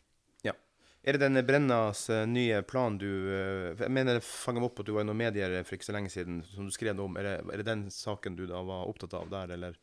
[1.04, 1.10] Ja.
[1.10, 4.88] Er det denne Brennas eh, nye plan du eh, Jeg mener jeg fanga opp at
[4.88, 7.18] du var i noen medier for ikke så lenge siden som du skrev om.
[7.20, 9.76] Er det, er det den saken du da var opptatt av der, eller?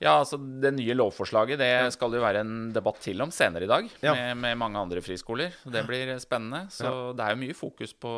[0.00, 3.64] Ja, altså Det nye lovforslaget det skal det jo være en debatt til om senere
[3.66, 4.14] i dag, Ja.
[4.16, 5.52] med, med mange andre friskoler.
[5.64, 6.66] Det blir spennende.
[6.72, 8.12] Så det er jo mye fokus på,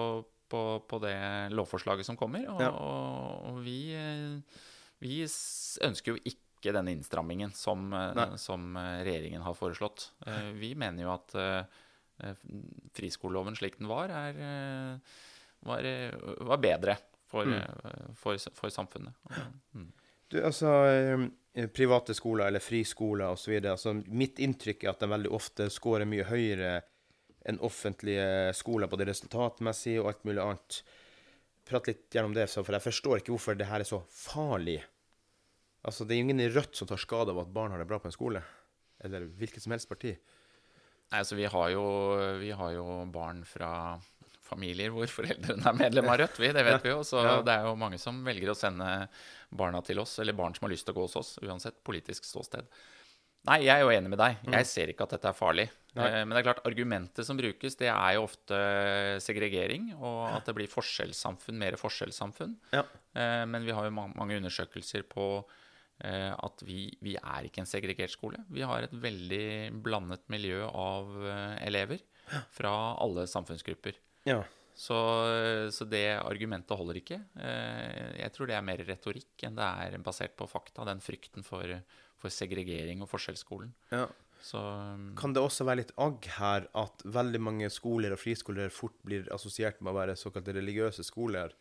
[0.50, 1.16] på, på det
[1.54, 2.46] lovforslaget som kommer.
[2.54, 2.70] Og, Ja.
[2.70, 4.60] og, og vi, eh,
[5.02, 10.12] vi ønsker jo ikke denne innstrammingen som, eh, som eh, regjeringen har foreslått.
[10.26, 11.80] Eh, Vi mener jo at eh, eh,
[12.94, 15.16] friskoleloven slik den var, er, eh,
[15.66, 16.12] var, eh,
[16.46, 16.96] var bedre
[17.30, 17.54] for, Mm.
[17.54, 19.14] eh, for, for samfunnet.
[19.74, 19.92] Mm.
[20.28, 20.68] Du, altså,
[21.56, 23.58] eh, private skoler eller friskoler osv.
[23.64, 26.82] Altså, mitt inntrykk er at de veldig ofte scorer mye høyere
[27.44, 30.82] enn offentlige skoler, både resultatmessig og alt mulig annet.
[31.66, 34.80] Prat litt gjennom det, for jeg forstår ikke hvorfor det her er så farlig.
[35.84, 37.98] Altså, Det er ingen i Rødt som tar skade av at barn har det bra
[37.98, 38.42] på en skole.
[39.02, 40.16] Eller hvilket som helst parti.
[41.12, 41.84] Altså, vi har, jo,
[42.40, 43.72] vi har jo barn fra
[44.52, 47.02] familier hvor foreldrene er medlem av Rødt, vi, det vet vi jo.
[47.08, 48.88] Så det er jo mange som velger å sende
[49.52, 52.24] barna til oss, eller barn som har lyst til å gå hos oss, uansett politisk
[52.28, 52.68] ståsted.
[53.48, 54.36] Nei, jeg er jo enig med deg.
[54.54, 55.64] Jeg ser ikke at dette er farlig.
[55.66, 55.96] Mm.
[55.98, 56.04] Nei.
[56.12, 58.58] Eh, Men det er klart, argumentet som brukes, det er jo ofte
[59.24, 62.54] segregering, og at det blir forskjellssamfunn, mer forskjellssamfunn.
[62.76, 62.84] Ja.
[63.18, 65.26] Eh, Men vi har jo mange undersøkelser på
[66.08, 68.40] at vi, vi er ikke en segregert skole.
[68.50, 72.02] Vi har et veldig blandet miljø av eh, elever
[72.54, 73.98] fra alle samfunnsgrupper.
[74.28, 74.40] Ja.
[74.74, 74.96] Så,
[75.70, 77.18] så det argumentet holder ikke.
[77.36, 81.44] Eh, Jeg tror det er mer retorikk enn det er basert på fakta, den frykten
[81.46, 81.68] for,
[82.18, 83.74] for segregering og forskjellsskolen.
[83.94, 84.06] ja.
[84.42, 84.58] Så
[85.14, 89.28] Kan det også være litt agg her at veldig mange skoler og friskoler fort blir
[89.30, 91.54] assosiert med å være såkalte religiøse skoler?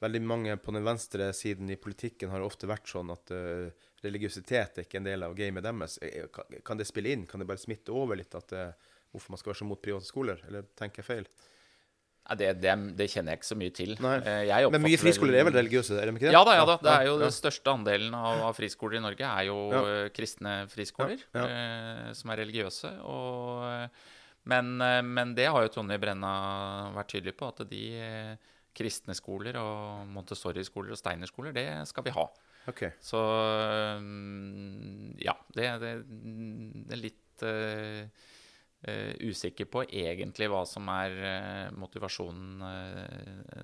[0.00, 3.66] Veldig mange på den venstre siden i politikken har ofte vært sånn at uh,
[4.04, 5.98] religiøsitet er ikke en del av gamet deres.
[6.06, 7.26] Eh, Kan, kan det spille inn?
[7.26, 8.70] Kan det bare smitte over litt at uh,
[9.10, 10.42] hvorfor man skal være så mot private skoler?
[10.46, 11.30] Eller tenker jeg feil?
[12.28, 13.94] ja, det, det, det kjenner jeg ikke så mye til.
[13.96, 16.34] Eh, Men mye friskoler er vel religiøse, er de ikke det?
[16.36, 16.74] Ja da, ja da.
[16.84, 17.22] Det er jo ja.
[17.22, 19.80] den største andelen av, av friskoler i Norge er jo Ja.
[19.94, 22.90] eh, kristne friskoler Ja, eh, som er religiøse.
[23.08, 24.12] Og, eh,
[24.52, 26.34] men, eh, men det har jo Tonje Brenna
[26.98, 32.14] vært tydelig på, at de eh, kristne skoler og Montessori-skoler og Steiner-skoler, det skal vi
[32.14, 32.26] ha.
[32.68, 32.92] Okay.
[33.02, 33.18] Så
[33.98, 35.92] mm, ja, det, det,
[36.84, 38.02] det er litt uh,
[38.84, 42.64] uh, usikker på egentlig hva som er uh, motivasjonen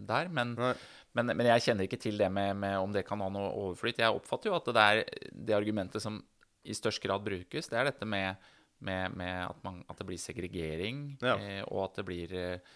[0.08, 0.32] der.
[0.32, 3.52] Men, men, men jeg kjenner ikke til det med, med om det kan ha noe
[3.66, 4.00] overflytt.
[4.02, 6.22] Jeg oppfatter jo at det er det argumentet som
[6.64, 8.40] i størst grad brukes, det er dette med,
[8.84, 11.36] med, med at, man, at det blir segregering, Ja.
[11.68, 12.72] og at det blir eh,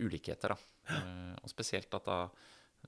[0.00, 0.54] ulikheter.
[0.54, 0.96] Da.
[0.96, 2.22] Eh, og spesielt at da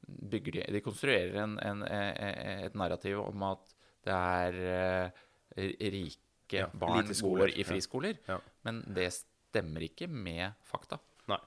[0.03, 6.19] bygger de De konstruerer en, en, eh, et narrativ om at det er eh, rike
[6.53, 8.19] Ja, barn som går i friskoler.
[8.29, 8.39] Ja.
[8.67, 10.99] Men det stemmer ikke med fakta.
[11.31, 11.39] Nei.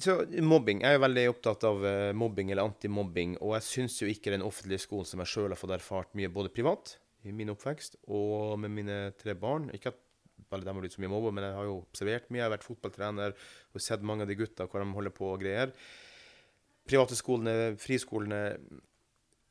[0.00, 0.80] Så mobbing.
[0.80, 4.32] Jeg er jo veldig opptatt av eh, mobbing eller antimobbing, og jeg syns jo ikke
[4.32, 7.98] den offentlige skolen som jeg sjøl har fått erfart mye, både privat i min oppvekst
[8.12, 10.00] og med mine tre barn Ikke at
[10.50, 12.40] veldig dem har blitt så mye mobba, men jeg har jo observert mye.
[12.42, 13.36] Jeg har vært fotballtrener
[13.74, 15.72] og sett mange av de gutta hvor de holder på og greier.
[16.84, 18.42] Private skolene, friskolene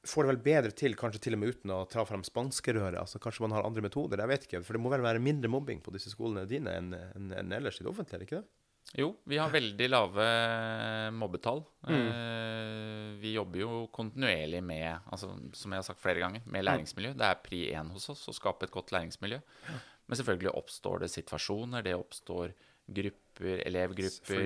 [0.06, 3.00] får det vel bedre til, kanskje til og med uten å ta frem spanskerøret.
[3.00, 4.64] Altså, kanskje man har andre metoder, jeg vet ikke.
[4.68, 7.80] For det må vel være mindre mobbing på disse skolene dine enn enn- enn ellers
[7.80, 8.50] i det offentlige, er det ikke det?
[9.00, 10.24] Jo, vi har veldig lave
[11.16, 11.64] mobbetall.
[11.88, 11.94] Mm.
[12.04, 17.14] Eh, vi jobber jo kontinuerlig med, altså, som jeg har sagt flere ganger, med læringsmiljø.
[17.18, 19.40] Det er pri én hos oss å skape et godt læringsmiljø.
[20.08, 22.52] Men selvfølgelig oppstår det situasjoner, det oppstår
[22.94, 24.42] grupper, elevgrupper,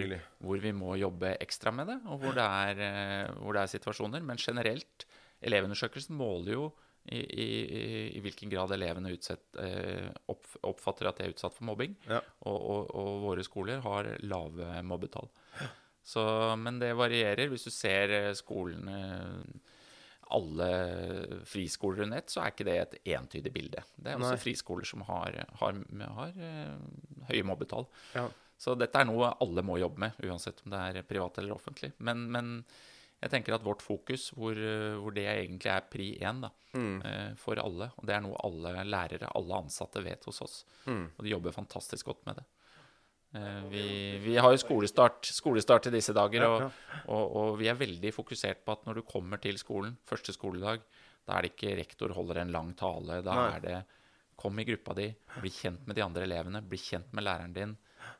[0.45, 3.71] hvor vi må jobbe ekstra med det, og hvor det er, eh, hvor det er
[3.73, 4.21] situasjoner.
[4.23, 5.07] Men generelt,
[5.41, 6.67] elevundersøkelsen måler jo
[7.09, 7.47] i, i,
[8.17, 11.95] i- hvilken grad elevene utsett, eh, opp, oppfatter at de er utsatt for mobbing.
[12.09, 12.21] Ja.
[12.45, 15.29] Og, og, og våre skoler har lave mobbetall.
[16.07, 16.21] Så,
[16.61, 17.49] men det varierer.
[17.51, 18.99] Hvis du ser eh, skolene
[20.35, 20.67] alle
[21.47, 23.83] friskoler under ett, så er ikke det et entydig bilde.
[23.95, 24.41] Det er også Nei.
[24.43, 25.79] friskoler som har, har,
[26.17, 26.75] har eh,
[27.31, 27.87] høye mobbetall.
[28.15, 28.27] Ja.
[28.57, 31.91] Så dette er noe alle må jobbe med, uansett om det er privat eller offentlig.
[31.99, 32.51] Men, men
[33.21, 34.57] jeg tenker at vårt fokus, hvor,
[35.01, 36.99] hvor det egentlig er pri én Mm.
[37.07, 41.07] eh, for alle, og det er noe alle lærere, alle ansatte vet hos oss, Mm.
[41.17, 42.43] og de jobber fantastisk godt med det.
[43.37, 43.85] Eh, Vi,
[44.23, 46.63] vi har jo skolestart, skolestart i disse dager, og,
[47.07, 50.81] og, og vi er veldig fokusert på at når du kommer til skolen, første skoledag,
[51.27, 53.21] da er det ikke rektor holder en lang tale.
[53.25, 53.77] Da er det
[54.37, 55.09] kom i gruppa di,
[55.41, 57.77] bli kjent med de andre elevene, bli kjent med læreren din.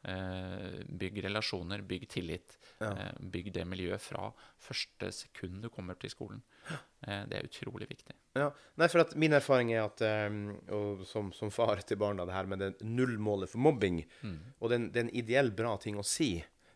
[0.08, 2.58] Eh, bygg relasjoner, bygg tillit.
[2.80, 2.92] Ja.
[2.92, 4.30] Eh, bygg det miljøet fra
[4.62, 6.44] første sekund du kommer til skolen.
[6.70, 8.16] Eh, det er utrolig viktig.
[8.38, 8.52] Ja.
[8.78, 10.04] Nei, for at min erfaring er at
[10.76, 14.04] og som, som far til barna, det her med det nullmålet for mobbing
[14.60, 16.36] Og det er, en, det er en ideell bra ting å si,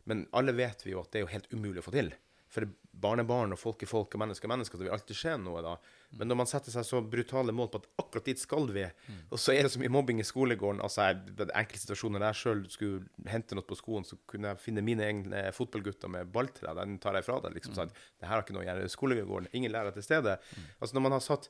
[0.10, 2.10] men alle vet vi jo at det er jo helt umulig å få til.
[2.52, 5.34] For barnebarn og folk er folk og mennesker er mennesker, så det vil alltid skje
[5.41, 5.73] noe da.
[6.19, 8.84] Men når man setter seg så brutale mål på at akkurat dit skal vi,
[9.30, 12.41] og så er det så mye mobbing i skolegården altså er Enkelte situasjoner der jeg
[12.41, 16.73] sjøl skulle hente noe på skolen, så kunne jeg finne mine egne fotballgutter med balltre.
[16.77, 17.56] Den tar jeg fra deg.
[17.58, 17.93] liksom sånn.
[18.19, 19.51] Det her har ikke noe å gjøre i skolegården.
[19.58, 20.38] Ingen lærer til stede.
[20.80, 21.47] Altså Når man har satt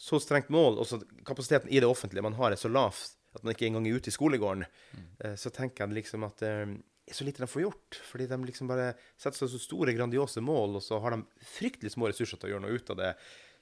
[0.00, 2.98] så strengt mål, og så kapasiteten i det offentlige man har, er så lav
[3.34, 5.06] at man ikke engang er ute i skolegården, mm.
[5.38, 6.74] så tenker jeg liksom at eh,
[7.06, 7.98] er så lite de får gjort.
[8.10, 11.24] Fordi de liksom bare setter seg så store, grandiose mål, og så har de
[11.56, 13.10] fryktelig små ressurser til å gjøre noe ut av det.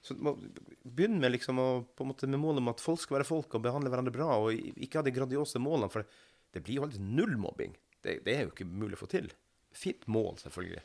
[0.02, 1.68] Så Begynn med, liksom å,
[2.02, 5.00] måte, med målet om at folk skal være folk og behandle hverandre bra, og ikke
[5.00, 5.90] ha de grandiose målene.
[5.92, 6.06] For
[6.54, 7.76] det blir jo aldri null mobbing.
[8.02, 9.30] Det, det er jo ikke mulig å få til.
[9.72, 10.82] Fint mål, selvfølgelig.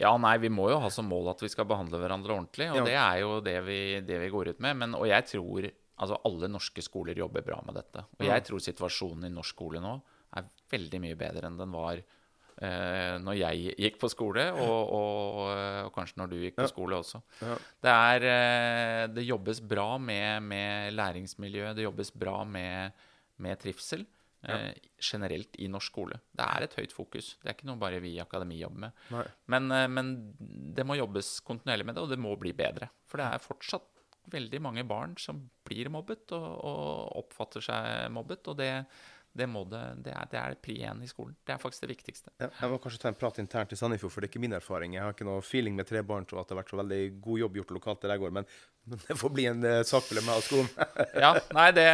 [0.00, 2.78] Ja, nei, vi må jo ha som mål at vi skal behandle hverandre ordentlig, og
[2.80, 2.84] Ja.
[2.86, 4.78] det er jo det vi, det vi går ut med.
[4.84, 8.00] Men, og jeg tror Altså, alle norske skoler jobber bra med dette.
[8.16, 9.90] Og jeg tror situasjonen i norsk skole nå
[10.36, 11.98] er veldig mye bedre enn den var
[12.60, 15.40] eh, når jeg gikk på skole, og, og,
[15.88, 16.70] og kanskje når du gikk på Ja.
[16.70, 17.22] skole også.
[17.40, 17.56] Ja.
[17.82, 22.92] Det, er, eh, det jobbes bra med, med læringsmiljø, det jobbes bra med,
[23.38, 24.06] med trivsel.
[24.40, 24.70] Eh,
[25.04, 26.16] generelt i norsk skole.
[26.32, 27.34] Det er et høyt fokus.
[27.42, 29.26] Det er ikke noe bare vi i akademi jobber med.
[29.52, 30.12] Men, eh, men
[30.72, 32.88] det må jobbes kontinuerlig med det, og det må bli bedre.
[33.04, 33.84] For det er fortsatt
[34.32, 38.48] veldig mange barn som blir mobbet og, og oppfatter seg mobbet.
[38.48, 38.70] Og det,
[39.32, 41.36] det, det, det, er, det er pri én i skolen.
[41.46, 42.32] Det er faktisk det viktigste.
[42.42, 44.56] Ja, jeg må kanskje ta en prat internt i Sandefjord, for det er ikke min
[44.56, 44.96] erfaring.
[44.96, 47.00] Jeg har ikke noe feeling med tre barn til at det har vært så veldig
[47.22, 48.48] god jobb gjort lokalt der jeg går, men,
[48.90, 50.72] men det får bli en uh, sak mellom meg og skolen.
[51.24, 51.86] Ja, nei, det,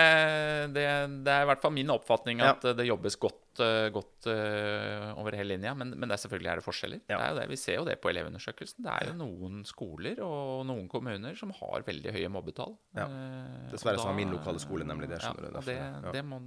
[0.77, 0.87] det,
[1.27, 2.75] det er i hvert fall min oppfatning at ja.
[2.77, 5.73] det jobbes godt, eh, godt eh, over hele linja.
[5.79, 7.01] Men, men det er selvfølgelig er det forskjeller.
[7.09, 7.19] Ja.
[7.21, 8.83] Det er det, vi ser jo det på Elevundersøkelsen.
[8.87, 12.77] Det er jo noen skoler og noen kommuner som har veldig høye mobbetall.
[12.99, 13.07] Ja.
[13.07, 15.71] Eh, Dessverre så har min lokale skole nemlig det, skjønner Ja, du.
[15.71, 16.13] det, ja.
[16.19, 16.41] det må,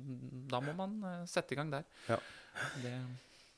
[0.52, 1.88] da må man sette i gang der.
[2.10, 2.19] Ja.
[2.84, 2.93] Det,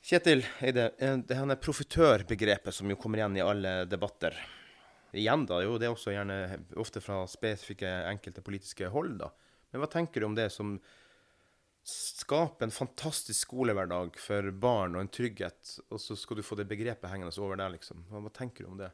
[0.02, 4.34] Kjetil Eide, det her profitørbegrepet som jo kommer igjen i alle debatter.
[5.14, 6.38] Igjen da, jo, det er også gjerne
[6.80, 9.28] ofte fra spesifikke enkelte politiske hold, da.
[9.72, 10.74] Men hva tenker du om det som
[11.88, 16.68] skaper en fantastisk skolehverdag for barn og en trygghet, og så skal du få det
[16.70, 18.04] begrepet hengende over der, liksom?
[18.10, 18.92] Hva, hva tenker du om det?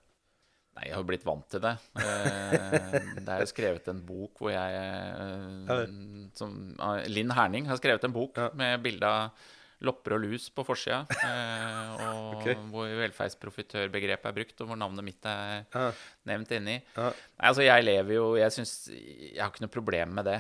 [0.78, 1.74] Nei, jeg har blitt vant til det.
[1.98, 5.86] Eh, det er jo skrevet en bok hvor jeg eh,
[6.38, 8.52] som, ah, Linn Herning har skrevet en bok Ja.
[8.54, 9.48] med bilde av
[9.82, 11.00] lopper og lus på forsida.
[11.18, 12.48] Eh, og Ok.
[12.70, 15.90] hvor velferdsprofitørbegrepet er brukt, og hvor navnet mitt er Ja,
[16.30, 16.78] nevnt inni.
[16.96, 20.40] ja, Nei, altså, jeg lever jo Jeg syns Jeg har ikke noe problem med det.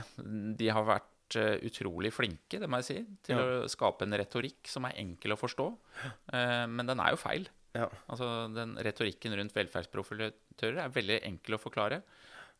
[0.61, 3.43] De har vært eh, utrolig flinke, det må jeg si, til Ja.
[3.65, 5.77] å skape en retorikk som er enkel å forstå.
[6.33, 7.47] Eh, men den er jo feil.
[7.75, 7.89] ja.
[8.09, 12.01] Altså, den Retorikken rundt velferdsprofitører er veldig enkel å forklare,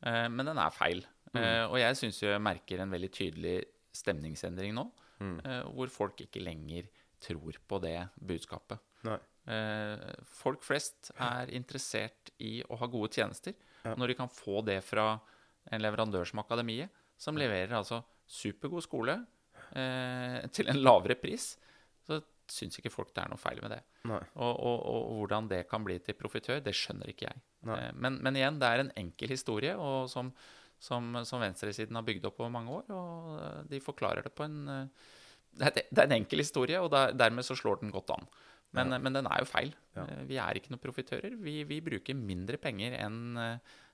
[0.04, 1.06] eh, men den er feil.
[1.36, 6.44] Eh, og jeg syns jeg merker en veldig tydelig stemningsendring nå, eh, hvor folk ikke
[6.44, 6.88] lenger
[7.20, 8.80] tror på det budskapet.
[9.04, 9.18] Nei.
[10.42, 13.54] Folk flest er interessert i å ha gode tjenester.
[13.86, 13.96] Ja.
[13.96, 15.20] Når de kan få det fra
[15.72, 19.18] en leverandør som Akademiet, som leverer altså supergod skole
[19.74, 21.56] eh, til en lavere pris,
[22.08, 23.82] så syns ikke folk det er noe feil med det.
[24.36, 27.42] Og, og, og hvordan det kan bli til profitør, det skjønner ikke jeg.
[27.68, 30.32] Eh, Men, men igjen, det er en enkel historie og som,
[30.80, 32.86] som, som venstresiden har bygd opp over mange år.
[32.96, 35.08] Og eh, de forklarer det på en eh,
[35.58, 38.28] Det er, det er en enkel historie, og der, dermed så slår den godt an.
[38.76, 39.72] Men, men den er jo feil.
[39.96, 40.04] Ja.
[40.06, 41.36] Eh, Vi er ikke noen profitører.
[41.42, 43.20] Vi, vi bruker mindre penger enn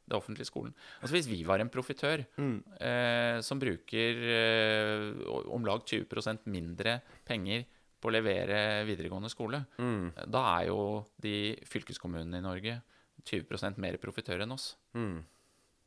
[0.08, 0.74] det offentlige skolen.
[1.02, 2.64] Altså Hvis vi var en profitør Mm.
[2.80, 5.14] eh, som bruker eh,
[5.48, 7.66] om lag 20% mindre penger
[8.02, 10.12] på å levere videregående skole, Mm.
[10.30, 12.82] da er jo de fylkeskommunene i Norge
[13.24, 14.76] 20 mer profitører enn oss.
[14.94, 15.24] Mm.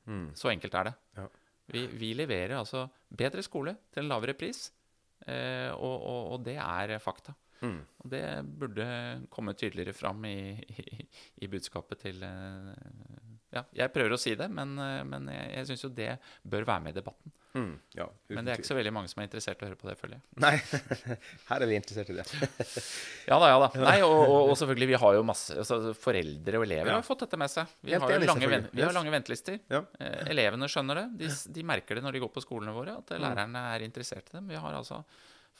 [0.06, 0.30] Mm.
[0.34, 0.94] Så enkelt er det.
[1.16, 1.28] Ja.
[1.68, 4.70] Vi, vi leverer altså bedre skole til en lavere pris,
[5.26, 7.34] eh, og, og, og det er fakta.
[7.60, 7.80] Mm.
[8.04, 8.22] Og det
[8.60, 8.86] burde
[9.32, 11.06] komme tydeligere fram i, i,
[11.42, 13.15] i budskapet til eh,
[13.56, 16.12] Ja, jeg prøver å si det, men, eh, men jeg, jeg syns jo det
[16.46, 17.34] bør være med i debatten.
[17.56, 17.78] Mm.
[17.96, 19.88] Ja, Men det er ikke så veldig mange som er interessert i å høre på
[19.88, 20.24] det, føler jeg.
[20.44, 20.56] Nei,
[21.48, 22.26] her er vi interessert i det.
[23.30, 23.68] Ja da, ja da.
[23.80, 26.98] Nei, og, og, og selvfølgelig, vi har jo masse altså, Foreldre og elever Ja.
[27.00, 27.72] har fått dette med seg.
[27.80, 29.56] Vi har jo enig, lange, vi har lange ventelister.
[29.72, 29.80] Ja.
[29.98, 31.06] Eh, elevene skjønner det.
[31.22, 34.28] De, de merker det når de går på skolene våre, at eh, lærerne er interessert
[34.30, 34.52] i dem.
[34.52, 35.00] Vi har altså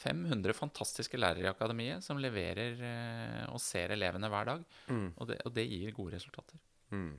[0.04, 4.66] 500 fantastiske lærere i akademiet som leverer eh, og ser elevene hver dag.
[4.92, 5.06] Mm.
[5.16, 6.60] Og, det, og det gir gode resultater.
[6.92, 7.14] Mm.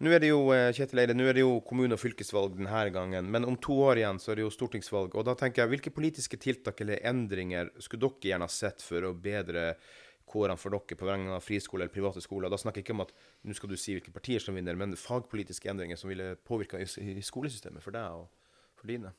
[0.00, 2.84] Nå er det jo eh, Kjetil Eide, nå er det jo kommune- og fylkesvalg denne
[2.94, 5.12] gangen, men om to år igjen så er det jo stortingsvalg.
[5.12, 9.04] og da tenker jeg, Hvilke politiske tiltak eller endringer skulle dere gjerne ha sett for
[9.04, 9.74] å bedre
[10.30, 12.48] kårene for dere på vegne av friskoler eller private skoler?
[12.48, 13.12] Da snakker jeg ikke om at
[13.44, 17.84] nå skal du si hvilke partier som vinner, men fagpolitiske endringer som ville påvirka skolesystemet
[17.84, 18.30] for deg og
[18.80, 19.12] for dine.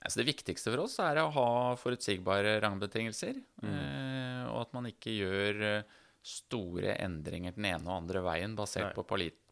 [0.00, 1.48] Altså det viktigste for oss er å ha
[1.80, 3.40] forutsigbare rammebetingelser.
[3.64, 4.52] mm.
[4.52, 8.96] og at man ikke gjør eh, store endringer den ene og andre veien basert Nei.
[8.96, 9.04] på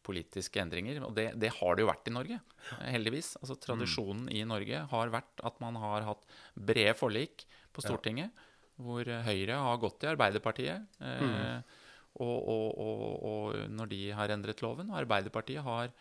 [0.08, 1.02] politiske endringer.
[1.06, 2.40] Og det, det har det jo vært i Norge,
[2.78, 3.34] eh, heldigvis.
[3.42, 6.24] Altså Tradisjonen i Norge har vært at man har hatt
[6.56, 7.44] brede forlik
[7.76, 8.46] på Stortinget,
[8.80, 10.98] hvor eh, Høyre har gått i Arbeiderpartiet.
[11.04, 11.84] Eh,
[12.18, 15.92] og, og, og, og når de har endret loven, og Arbeiderpartiet har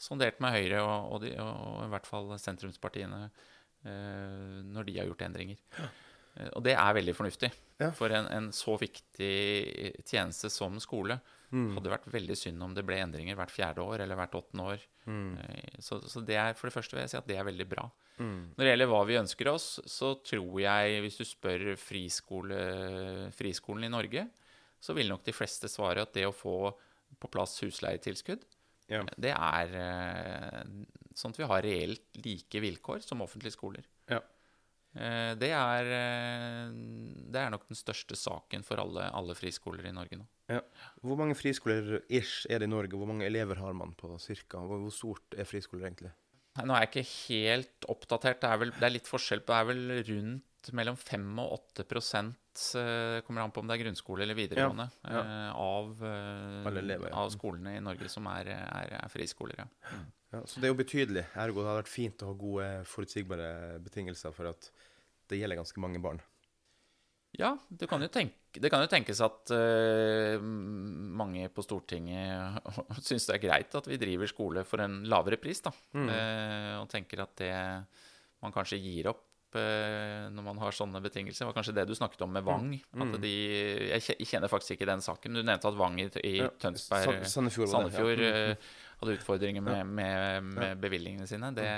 [0.00, 5.24] sondert med Høyre og, og, de, i hvert fall sentrumspartiene eh, når de har gjort
[5.28, 5.60] endringer.
[5.76, 5.88] Ja.
[6.52, 7.48] Og det er veldig fornuftig.
[7.80, 7.90] Ja.
[7.96, 9.32] For en, en så viktig
[10.04, 11.16] tjeneste som skole
[11.52, 11.74] Mm.
[11.76, 14.80] hadde vært veldig synd om det ble endringer hvert fjerde år eller hvert åttende år.
[15.06, 15.38] Mm.
[15.38, 17.68] Eh, Så, så det er, for det første vil jeg si at det er veldig
[17.70, 17.84] bra.
[18.18, 18.54] Mm.
[18.56, 23.84] Når det gjelder hva vi ønsker oss, så tror jeg, hvis du spør friskole, friskolen
[23.86, 24.26] i Norge,
[24.80, 26.72] så vil nok de fleste svare at det å få
[27.20, 28.42] på plass husleietilskudd,
[28.88, 29.02] Ja.
[29.16, 30.64] det er, eh,
[31.14, 33.84] sånn at vi har reelt like vilkår som offentlige skoler.
[34.08, 34.20] Ja.
[34.96, 35.84] Eh, Det er,
[37.30, 40.26] det er nok den største saken for alle, alle friskoler i Norge nå.
[40.52, 40.60] Ja.
[41.02, 42.94] Hvor mange friskoler ish er det i Norge?
[42.94, 44.60] Hvor mange elever har man på cirka?
[44.62, 46.12] Hvor stort er friskoler egentlig?
[46.64, 48.40] Nå er jeg ikke helt oppdatert.
[48.40, 51.52] Det er, vel, det er litt forskjell på Det er vel rundt mellom 5 og
[51.60, 52.42] 8 prosent
[53.26, 55.22] kommer an på om det er grunnskole eller videregående, Ja, ja.
[55.22, 57.16] eh, av, eh, elever, ja.
[57.20, 59.60] av skolene i Norge som er, er, er friskoler.
[59.60, 59.98] Ja.
[60.32, 61.22] Ja, så det er jo betydelig.
[61.38, 63.50] Ergo det hadde vært fint å ha gode, forutsigbare
[63.84, 64.70] betingelser for at
[65.30, 66.18] det gjelder ganske mange barn.
[67.36, 72.64] Ja, det kan jo, tenke, det kan jo tenkes at uh, mange på Stortinget
[73.06, 75.72] syns det er greit at vi driver skole for en lavere pris, da.
[75.92, 77.54] Eh, og tenker at det
[78.44, 81.44] man kanskje gir opp eh, når man har sånne betingelser.
[81.44, 82.72] Det var kanskje det du snakket om med Vang.
[83.04, 83.36] At de,
[83.90, 85.36] jeg kjenner faktisk ikke den saken.
[85.36, 88.50] Du nevnte at Vang i, i Ja, Tønsberg Sandefjord, Sandefjord det, ja.
[88.52, 91.52] Eh, hadde utfordringer med, med, med bevilgningene sine.
[91.56, 91.70] Det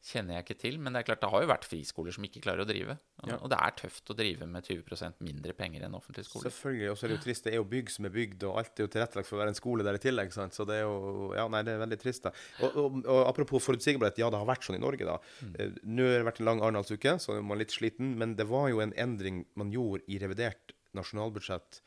[0.00, 0.78] kjenner jeg ikke til.
[0.80, 2.94] Men det er klart, det har jo vært friskoler som ikke klarer å drive.
[3.20, 3.36] Og, Ja.
[3.36, 6.48] og det er tøft å drive med 20% mindre penger enn offentlige skoler.
[6.50, 6.90] Selvfølgelig.
[6.90, 7.44] Og så er det jo trist.
[7.44, 9.52] Det er jo bygg som er bygd, og alt er jo tilrettelagt for å være
[9.52, 10.32] en skole der i tillegg.
[10.32, 10.56] Sant?
[10.56, 12.32] Så det er jo Ja, nei, det er veldig trist, da.
[12.64, 15.18] Og, og, og apropos forutsigbarhet, ja, det har vært sånn i Norge, da.
[15.44, 15.78] Mm.
[15.84, 18.68] Nå har det vært en lang Arendalsuke, så man er litt sliten, men det var
[18.72, 21.80] jo en endring man gjorde i revidert nasjonalbudsjett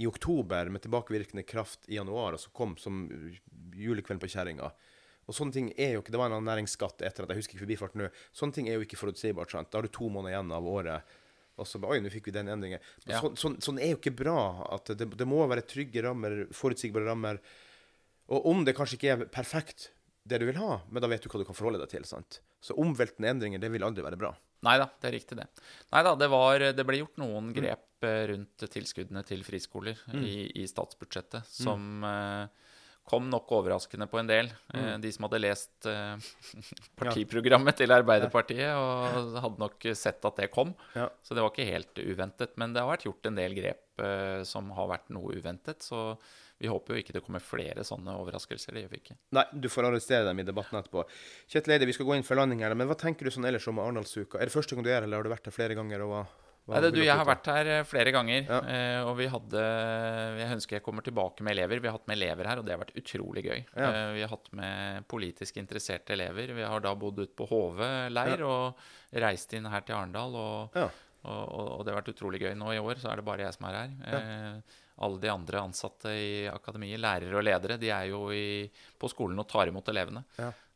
[0.00, 3.04] i oktober, med tilbakevirkende kraft i januar, og så kom som
[3.76, 4.70] julekvelden på kjerringa.
[5.30, 7.54] Og sånne ting er jo ikke, Det var en annen næringsskatt etter at jeg husker
[7.54, 8.10] ikke forbifarten nå.
[8.34, 9.54] Sånne ting er jo ikke forutsigbart.
[9.54, 9.70] sant?
[9.70, 11.16] Da har du to måneder igjen av året.
[11.60, 12.82] Og så Oi, nå fikk vi den endringen.
[13.06, 13.20] Ja.
[13.22, 14.66] sånn, sånn, sånn er jo ikke bra.
[14.74, 17.40] at Det, det må være trygge rammer, forutsigbare rammer.
[18.30, 19.90] Og om det kanskje ikke er perfekt,
[20.26, 22.06] det du vil ha, men da vet du hva du kan forholde deg til.
[22.08, 22.40] sant?
[22.62, 24.34] Så omveltende endringer, det vil aldri være bra.
[24.66, 25.46] Nei da, det er riktig, det.
[25.94, 26.28] Nei da, det,
[26.76, 32.69] det ble gjort noen grep eh, rundt tilskuddene til friskoler i, i statsbudsjettet som eh,
[33.08, 34.50] kom nok overraskende på en del.
[34.74, 35.00] Mm.
[35.02, 36.28] de som hadde lest eh,
[37.00, 40.74] partiprogrammet til Arbeiderpartiet, og hadde nok sett at det kom.
[40.94, 41.08] Ja.
[41.22, 42.54] Så det var ikke helt uventet.
[42.60, 45.82] Men det har vært gjort en del grep eh, som har vært noe uventet.
[45.86, 46.14] Så
[46.60, 48.76] vi håper jo ikke det kommer flere sånne overraskelser.
[48.76, 49.16] Det gjør vi ikke.
[49.38, 51.06] Nei, du får arrestere dem i debatten etterpå.
[51.48, 53.68] Kjetil Eide, vi skal gå inn for landing her, men hva tenker du sånn ellers
[53.70, 54.36] om Arendalsuka?
[54.36, 56.04] Er det første gang du er her, eller har du vært her flere ganger?
[56.04, 56.22] og hva
[56.70, 58.60] Nei, det, du, jeg har vært her eh, flere ganger, Ja.
[58.74, 59.62] eh, og vi hadde
[60.40, 61.80] Jeg ønsker jeg kommer tilbake med elever.
[61.82, 63.60] Vi har hatt med elever her, og det har vært utrolig gøy.
[63.76, 63.90] Ja.
[63.90, 66.54] Eh, vi har hatt med politisk interesserte elever.
[66.56, 68.76] Vi har da bodd ute på Hove leir og
[69.12, 70.34] reist inn her til Arendal.
[70.34, 70.88] Og, Ja.
[71.24, 72.54] og, og, og det har vært utrolig gøy.
[72.56, 74.62] Nå i år så er det bare jeg som er her.
[75.00, 78.68] Alle de andre ansatte i akademiet, lærere og ledere, de er jo i,
[79.00, 80.20] på skolen og tar imot elevene.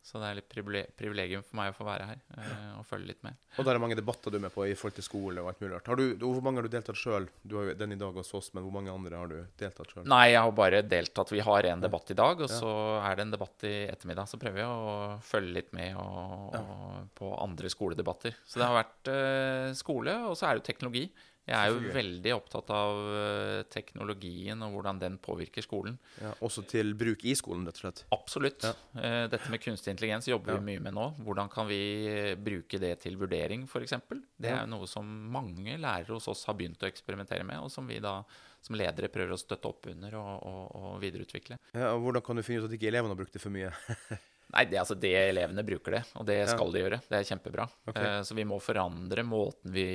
[0.04, 0.10] Ja.
[0.10, 0.50] Så det er litt
[0.98, 3.38] privilegium for meg å få være her eh, og følge litt med.
[3.56, 5.62] Og der er mange debatter du er med på i forhold til skole og alt
[5.62, 5.88] mulig rart.
[6.20, 7.28] Hvor mange har du deltatt sjøl?
[7.40, 9.94] Du har jo den i dag hos oss, men hvor mange andre har du deltatt
[9.94, 10.04] sjøl?
[10.12, 11.32] Nei, jeg har bare deltatt.
[11.32, 14.28] Vi har en debatt i dag, og så er det en debatt i ettermiddag.
[14.28, 18.36] Så prøver jeg å følge litt med og, og, på andre skoledebatter.
[18.44, 21.08] Så det har vært eh, skole, og så er det jo teknologi.
[21.44, 25.98] Jeg er jo veldig opptatt av eh, teknologien og hvordan den påvirker skolen.
[26.22, 28.04] Ja, også til bruk i skolen, rett og slett.
[28.16, 28.64] Absolutt.
[28.64, 29.26] Ja.
[29.28, 30.58] Dette med kunstig intelligens jobber Ja.
[30.62, 31.06] vi mye med nå.
[31.26, 33.94] Hvordan kan vi eh, bruke det til vurdering, f.eks.?
[34.40, 35.04] Det er jo noe som
[35.34, 38.20] mange lærere hos oss har begynt å eksperimentere med, og som vi da
[38.64, 41.58] som ledere prøver å støtte opp under og, og, og videreutvikle.
[41.76, 43.68] Ja, og Hvordan kan du finne ut at ikke elevene har brukt det for mye?
[44.52, 47.00] Nei, det, altså, det elevene bruker det, og det skal de gjøre.
[47.08, 47.64] Det er kjempebra.
[47.88, 48.04] Okay.
[48.06, 49.86] Eh, så vi må forandre måten vi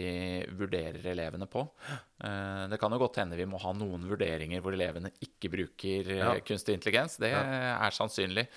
[0.58, 1.64] vurderer elevene på.
[2.20, 6.10] Eh, det kan jo godt hende vi må ha noen vurderinger hvor elevene ikke bruker
[6.12, 6.34] eh, Ja.
[6.44, 7.16] kunstig intelligens.
[7.22, 8.48] Det er sannsynlig.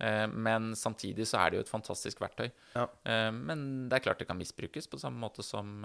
[0.00, 2.48] Eh, men samtidig så er det jo et fantastisk verktøy.
[2.74, 2.86] Ja.
[3.36, 5.84] Men det er klart det kan misbrukes på samme måte som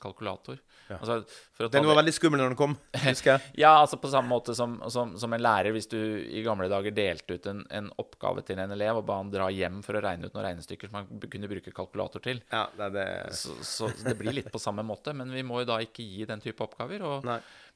[0.00, 0.60] kalkulator.
[0.88, 0.98] Ja.
[1.00, 1.24] Altså,
[1.72, 3.52] Den var veldig skummel når den kom, husker jeg.
[3.64, 6.94] ja, altså på samme måte som, som, som en lærer, hvis du i gamle dager
[6.94, 10.02] delte ut en, en oppgave til en elev og ba han dra hjem for å
[10.04, 12.42] regne ut noen regnestykker som han kunne bruke kalkulator til.
[12.52, 13.06] Ja, det, det,
[13.36, 16.24] Så, så det blir litt på samme måte, men vi må jo da ikke gi
[16.30, 17.04] den type oppgaver.
[17.06, 17.26] Og,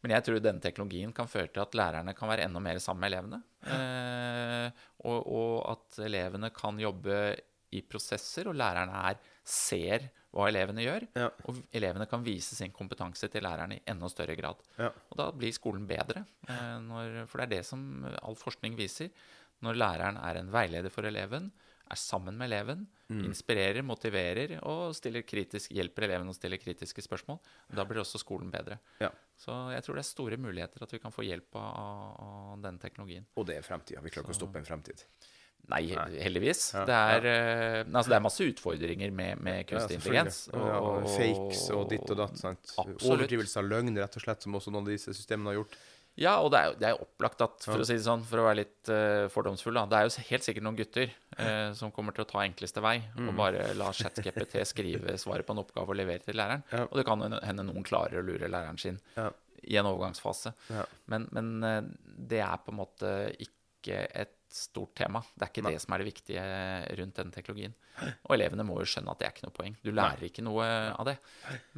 [0.05, 3.05] men jeg tror denne teknologien kan føre til at lærerne kan være enda mer sammen
[3.05, 3.41] med elevene.
[3.75, 7.19] Eh, og, og at elevene kan jobbe
[7.75, 11.07] i prosesser, og lærerne her ser hva elevene gjør.
[11.19, 11.29] Ja.
[11.47, 14.63] Og elevene kan vise sin kompetanse til lærerne i enda større grad.
[14.79, 14.91] Ja.
[15.11, 16.25] Og da blir skolen bedre.
[16.49, 19.13] Eh, når, for det er det som all forskning viser.
[19.65, 21.53] Når læreren er en veileder for eleven,
[21.91, 23.27] er sammen med eleven, Mm.
[23.29, 24.95] inspirerer, motiverer og
[25.29, 27.39] kritisk, hjelper eleven å stille kritiske spørsmål,
[27.77, 28.79] da blir også skolen bedre.
[28.99, 29.11] Ja.
[29.37, 32.81] Så jeg tror det er store muligheter at vi kan få hjelp av, av denne
[32.81, 33.27] teknologien.
[33.37, 34.01] Og det er fremtida.
[34.01, 35.05] Vi klarer ikke å stoppe en fremtid.
[35.69, 35.83] Nei,
[36.21, 36.75] heldigvis.
[36.75, 37.85] Ja, det, er, ja.
[37.89, 40.41] altså, det er masse utfordringer med, med kunstig Ja, intelligens.
[40.53, 42.37] Og, og fakes og ditt og datt.
[42.41, 42.73] sant?
[42.77, 43.07] Absolutt.
[43.15, 45.79] Overdrivelse av løgn, rett og slett, som også noen av disse systemene har gjort.
[46.21, 48.23] Ja, og det er jo det er jo opplagt at, for å si det sånn,
[48.29, 51.71] for å være litt uh, fordomsfull, da Det er jo helt sikkert noen gutter uh,
[51.75, 53.31] som kommer til å ta enkleste vei mm.
[53.33, 56.63] og bare la ChatGPT skrive svaret på en oppgave og levere til læreren.
[56.71, 56.85] Ja.
[56.87, 59.27] Og det kan hende noen klarer å lure læreren sin ja.
[59.67, 60.55] i en overgangsfase.
[60.71, 60.87] Ja.
[61.11, 65.23] Men, men uh, det er på en måte ikke et stort tema.
[65.35, 65.73] Det er ikke Nei.
[65.75, 66.45] det som er det viktige
[67.01, 67.75] rundt denne teknologien.
[68.27, 69.77] Og elevene må jo skjønne at det er ikke noe poeng.
[69.83, 70.31] Du lærer Nei.
[70.31, 71.15] ikke noe av det.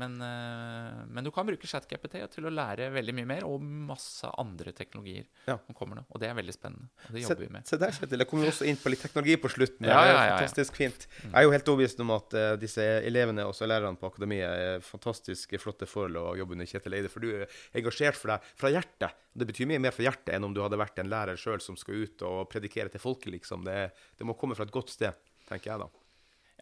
[0.01, 4.29] Men, uh, men, du kan bruke ChatGPT til å lære veldig mye mer, og masse
[4.41, 5.59] andre teknologier ja.
[5.59, 6.07] som kommer nå.
[6.13, 6.89] Og det er veldig spennende.
[7.09, 7.69] Og det jobber vi med.
[7.69, 8.25] Se der, Kjetil.
[8.25, 9.89] Jeg kommer jo også inn på litt teknologi på slutten.
[9.89, 11.09] Ja, ja, fantastisk fint.
[11.09, 11.29] Mm.
[11.29, 14.85] Jeg er jo helt overbevist om at uh, disse elevene og lærerne på akademiet er
[14.85, 18.73] fantastisk flotte forhold å jobbe under Kjetil Eide, for du er engasjert for deg fra
[18.73, 19.23] hjertet.
[19.37, 21.77] Det betyr mye mer fra hjertet enn om du hadde vært en lærer sjøl som
[21.77, 23.65] skal ut og predikere til folket, liksom.
[23.67, 25.15] Det, det må komme fra et godt sted,
[25.49, 25.89] tenker jeg da.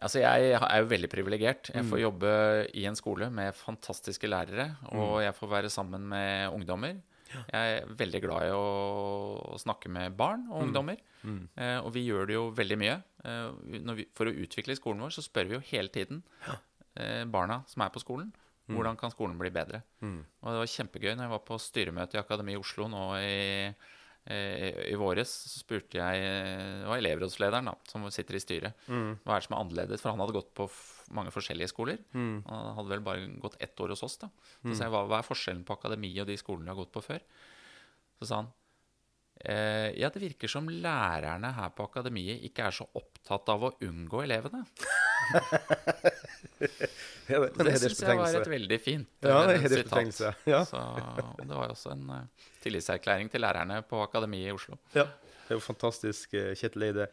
[0.03, 1.71] Altså, jeg er jo veldig privilegert.
[1.71, 2.03] Jeg får mm.
[2.03, 2.31] jobbe
[2.75, 5.23] i en skole med fantastiske lærere, og mm.
[5.23, 6.97] jeg får være sammen med ungdommer.
[7.35, 10.65] Jeg er veldig glad i å snakke med barn og mm.
[10.67, 10.99] ungdommer.
[11.23, 11.41] Mm.
[11.55, 12.95] Eh, og vi gjør det jo veldig mye.
[13.25, 17.61] Eh, vi, for å utvikle skolen vår så spør vi jo hele tiden eh, barna
[17.71, 18.29] som er på skolen,
[18.67, 18.75] mm.
[18.75, 19.81] hvordan kan skolen bli bedre.
[20.03, 23.35] Og det var kjempegøy når jeg var på styremøte i Akademi i Oslo nå i
[24.25, 28.85] I våres så spurte jeg Det var elevrådslederen da, som sitter i styret.
[28.89, 29.19] Mm.
[29.21, 30.01] Hva er det som er annerledes?
[30.01, 30.65] For han hadde gått på
[31.13, 31.99] mange forskjellige skoler.
[32.17, 32.39] Mm.
[32.49, 34.17] Han hadde vel bare gått ett år hos oss.
[34.23, 34.31] da.
[34.63, 34.75] Så mm.
[34.75, 37.05] sa jeg hva, hva er forskjellen på akademiet og de skolene du har gått på
[37.05, 37.25] før?
[38.17, 38.49] Så sa han
[39.43, 43.75] eh, ja, det virker som lærerne her på akademiet ikke er så opptatt av å
[43.85, 44.65] unngå elevene.
[47.27, 50.21] det, det syns jeg var et veldig fint ja, det er sitat.
[50.47, 50.61] Ja.
[50.67, 54.79] Så, og det var også en uh, tillitserklæring til lærerne på Akademiet i Oslo.
[54.95, 55.07] Ja,
[55.45, 57.07] det er jo fantastisk, eh, Kjetil Eide.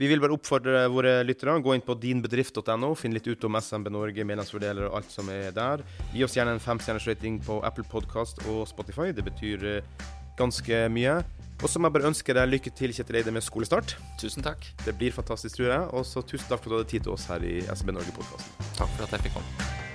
[0.00, 3.90] Vi vil bare oppfordre våre lyttere gå inn på dinbedrift.no, finn litt ut om SMB
[3.92, 5.84] Norge, medlemsfordeler og alt som er der.
[6.14, 9.10] Gi oss gjerne en femstjerners rating på Apple Podkast og Spotify.
[9.12, 9.82] Det betyr
[10.40, 11.18] ganske mye.
[11.60, 13.92] Og så må jeg bare ønske deg lykke til Kjetil Eide med skolestart.
[14.20, 14.64] Tusen takk.
[14.86, 15.92] Det blir fantastisk, tror jeg.
[15.92, 18.72] Og så tusen takk for at du hadde tid til oss her i SB Norge-podkasten.
[18.80, 19.89] Takk for at jeg fikk komme.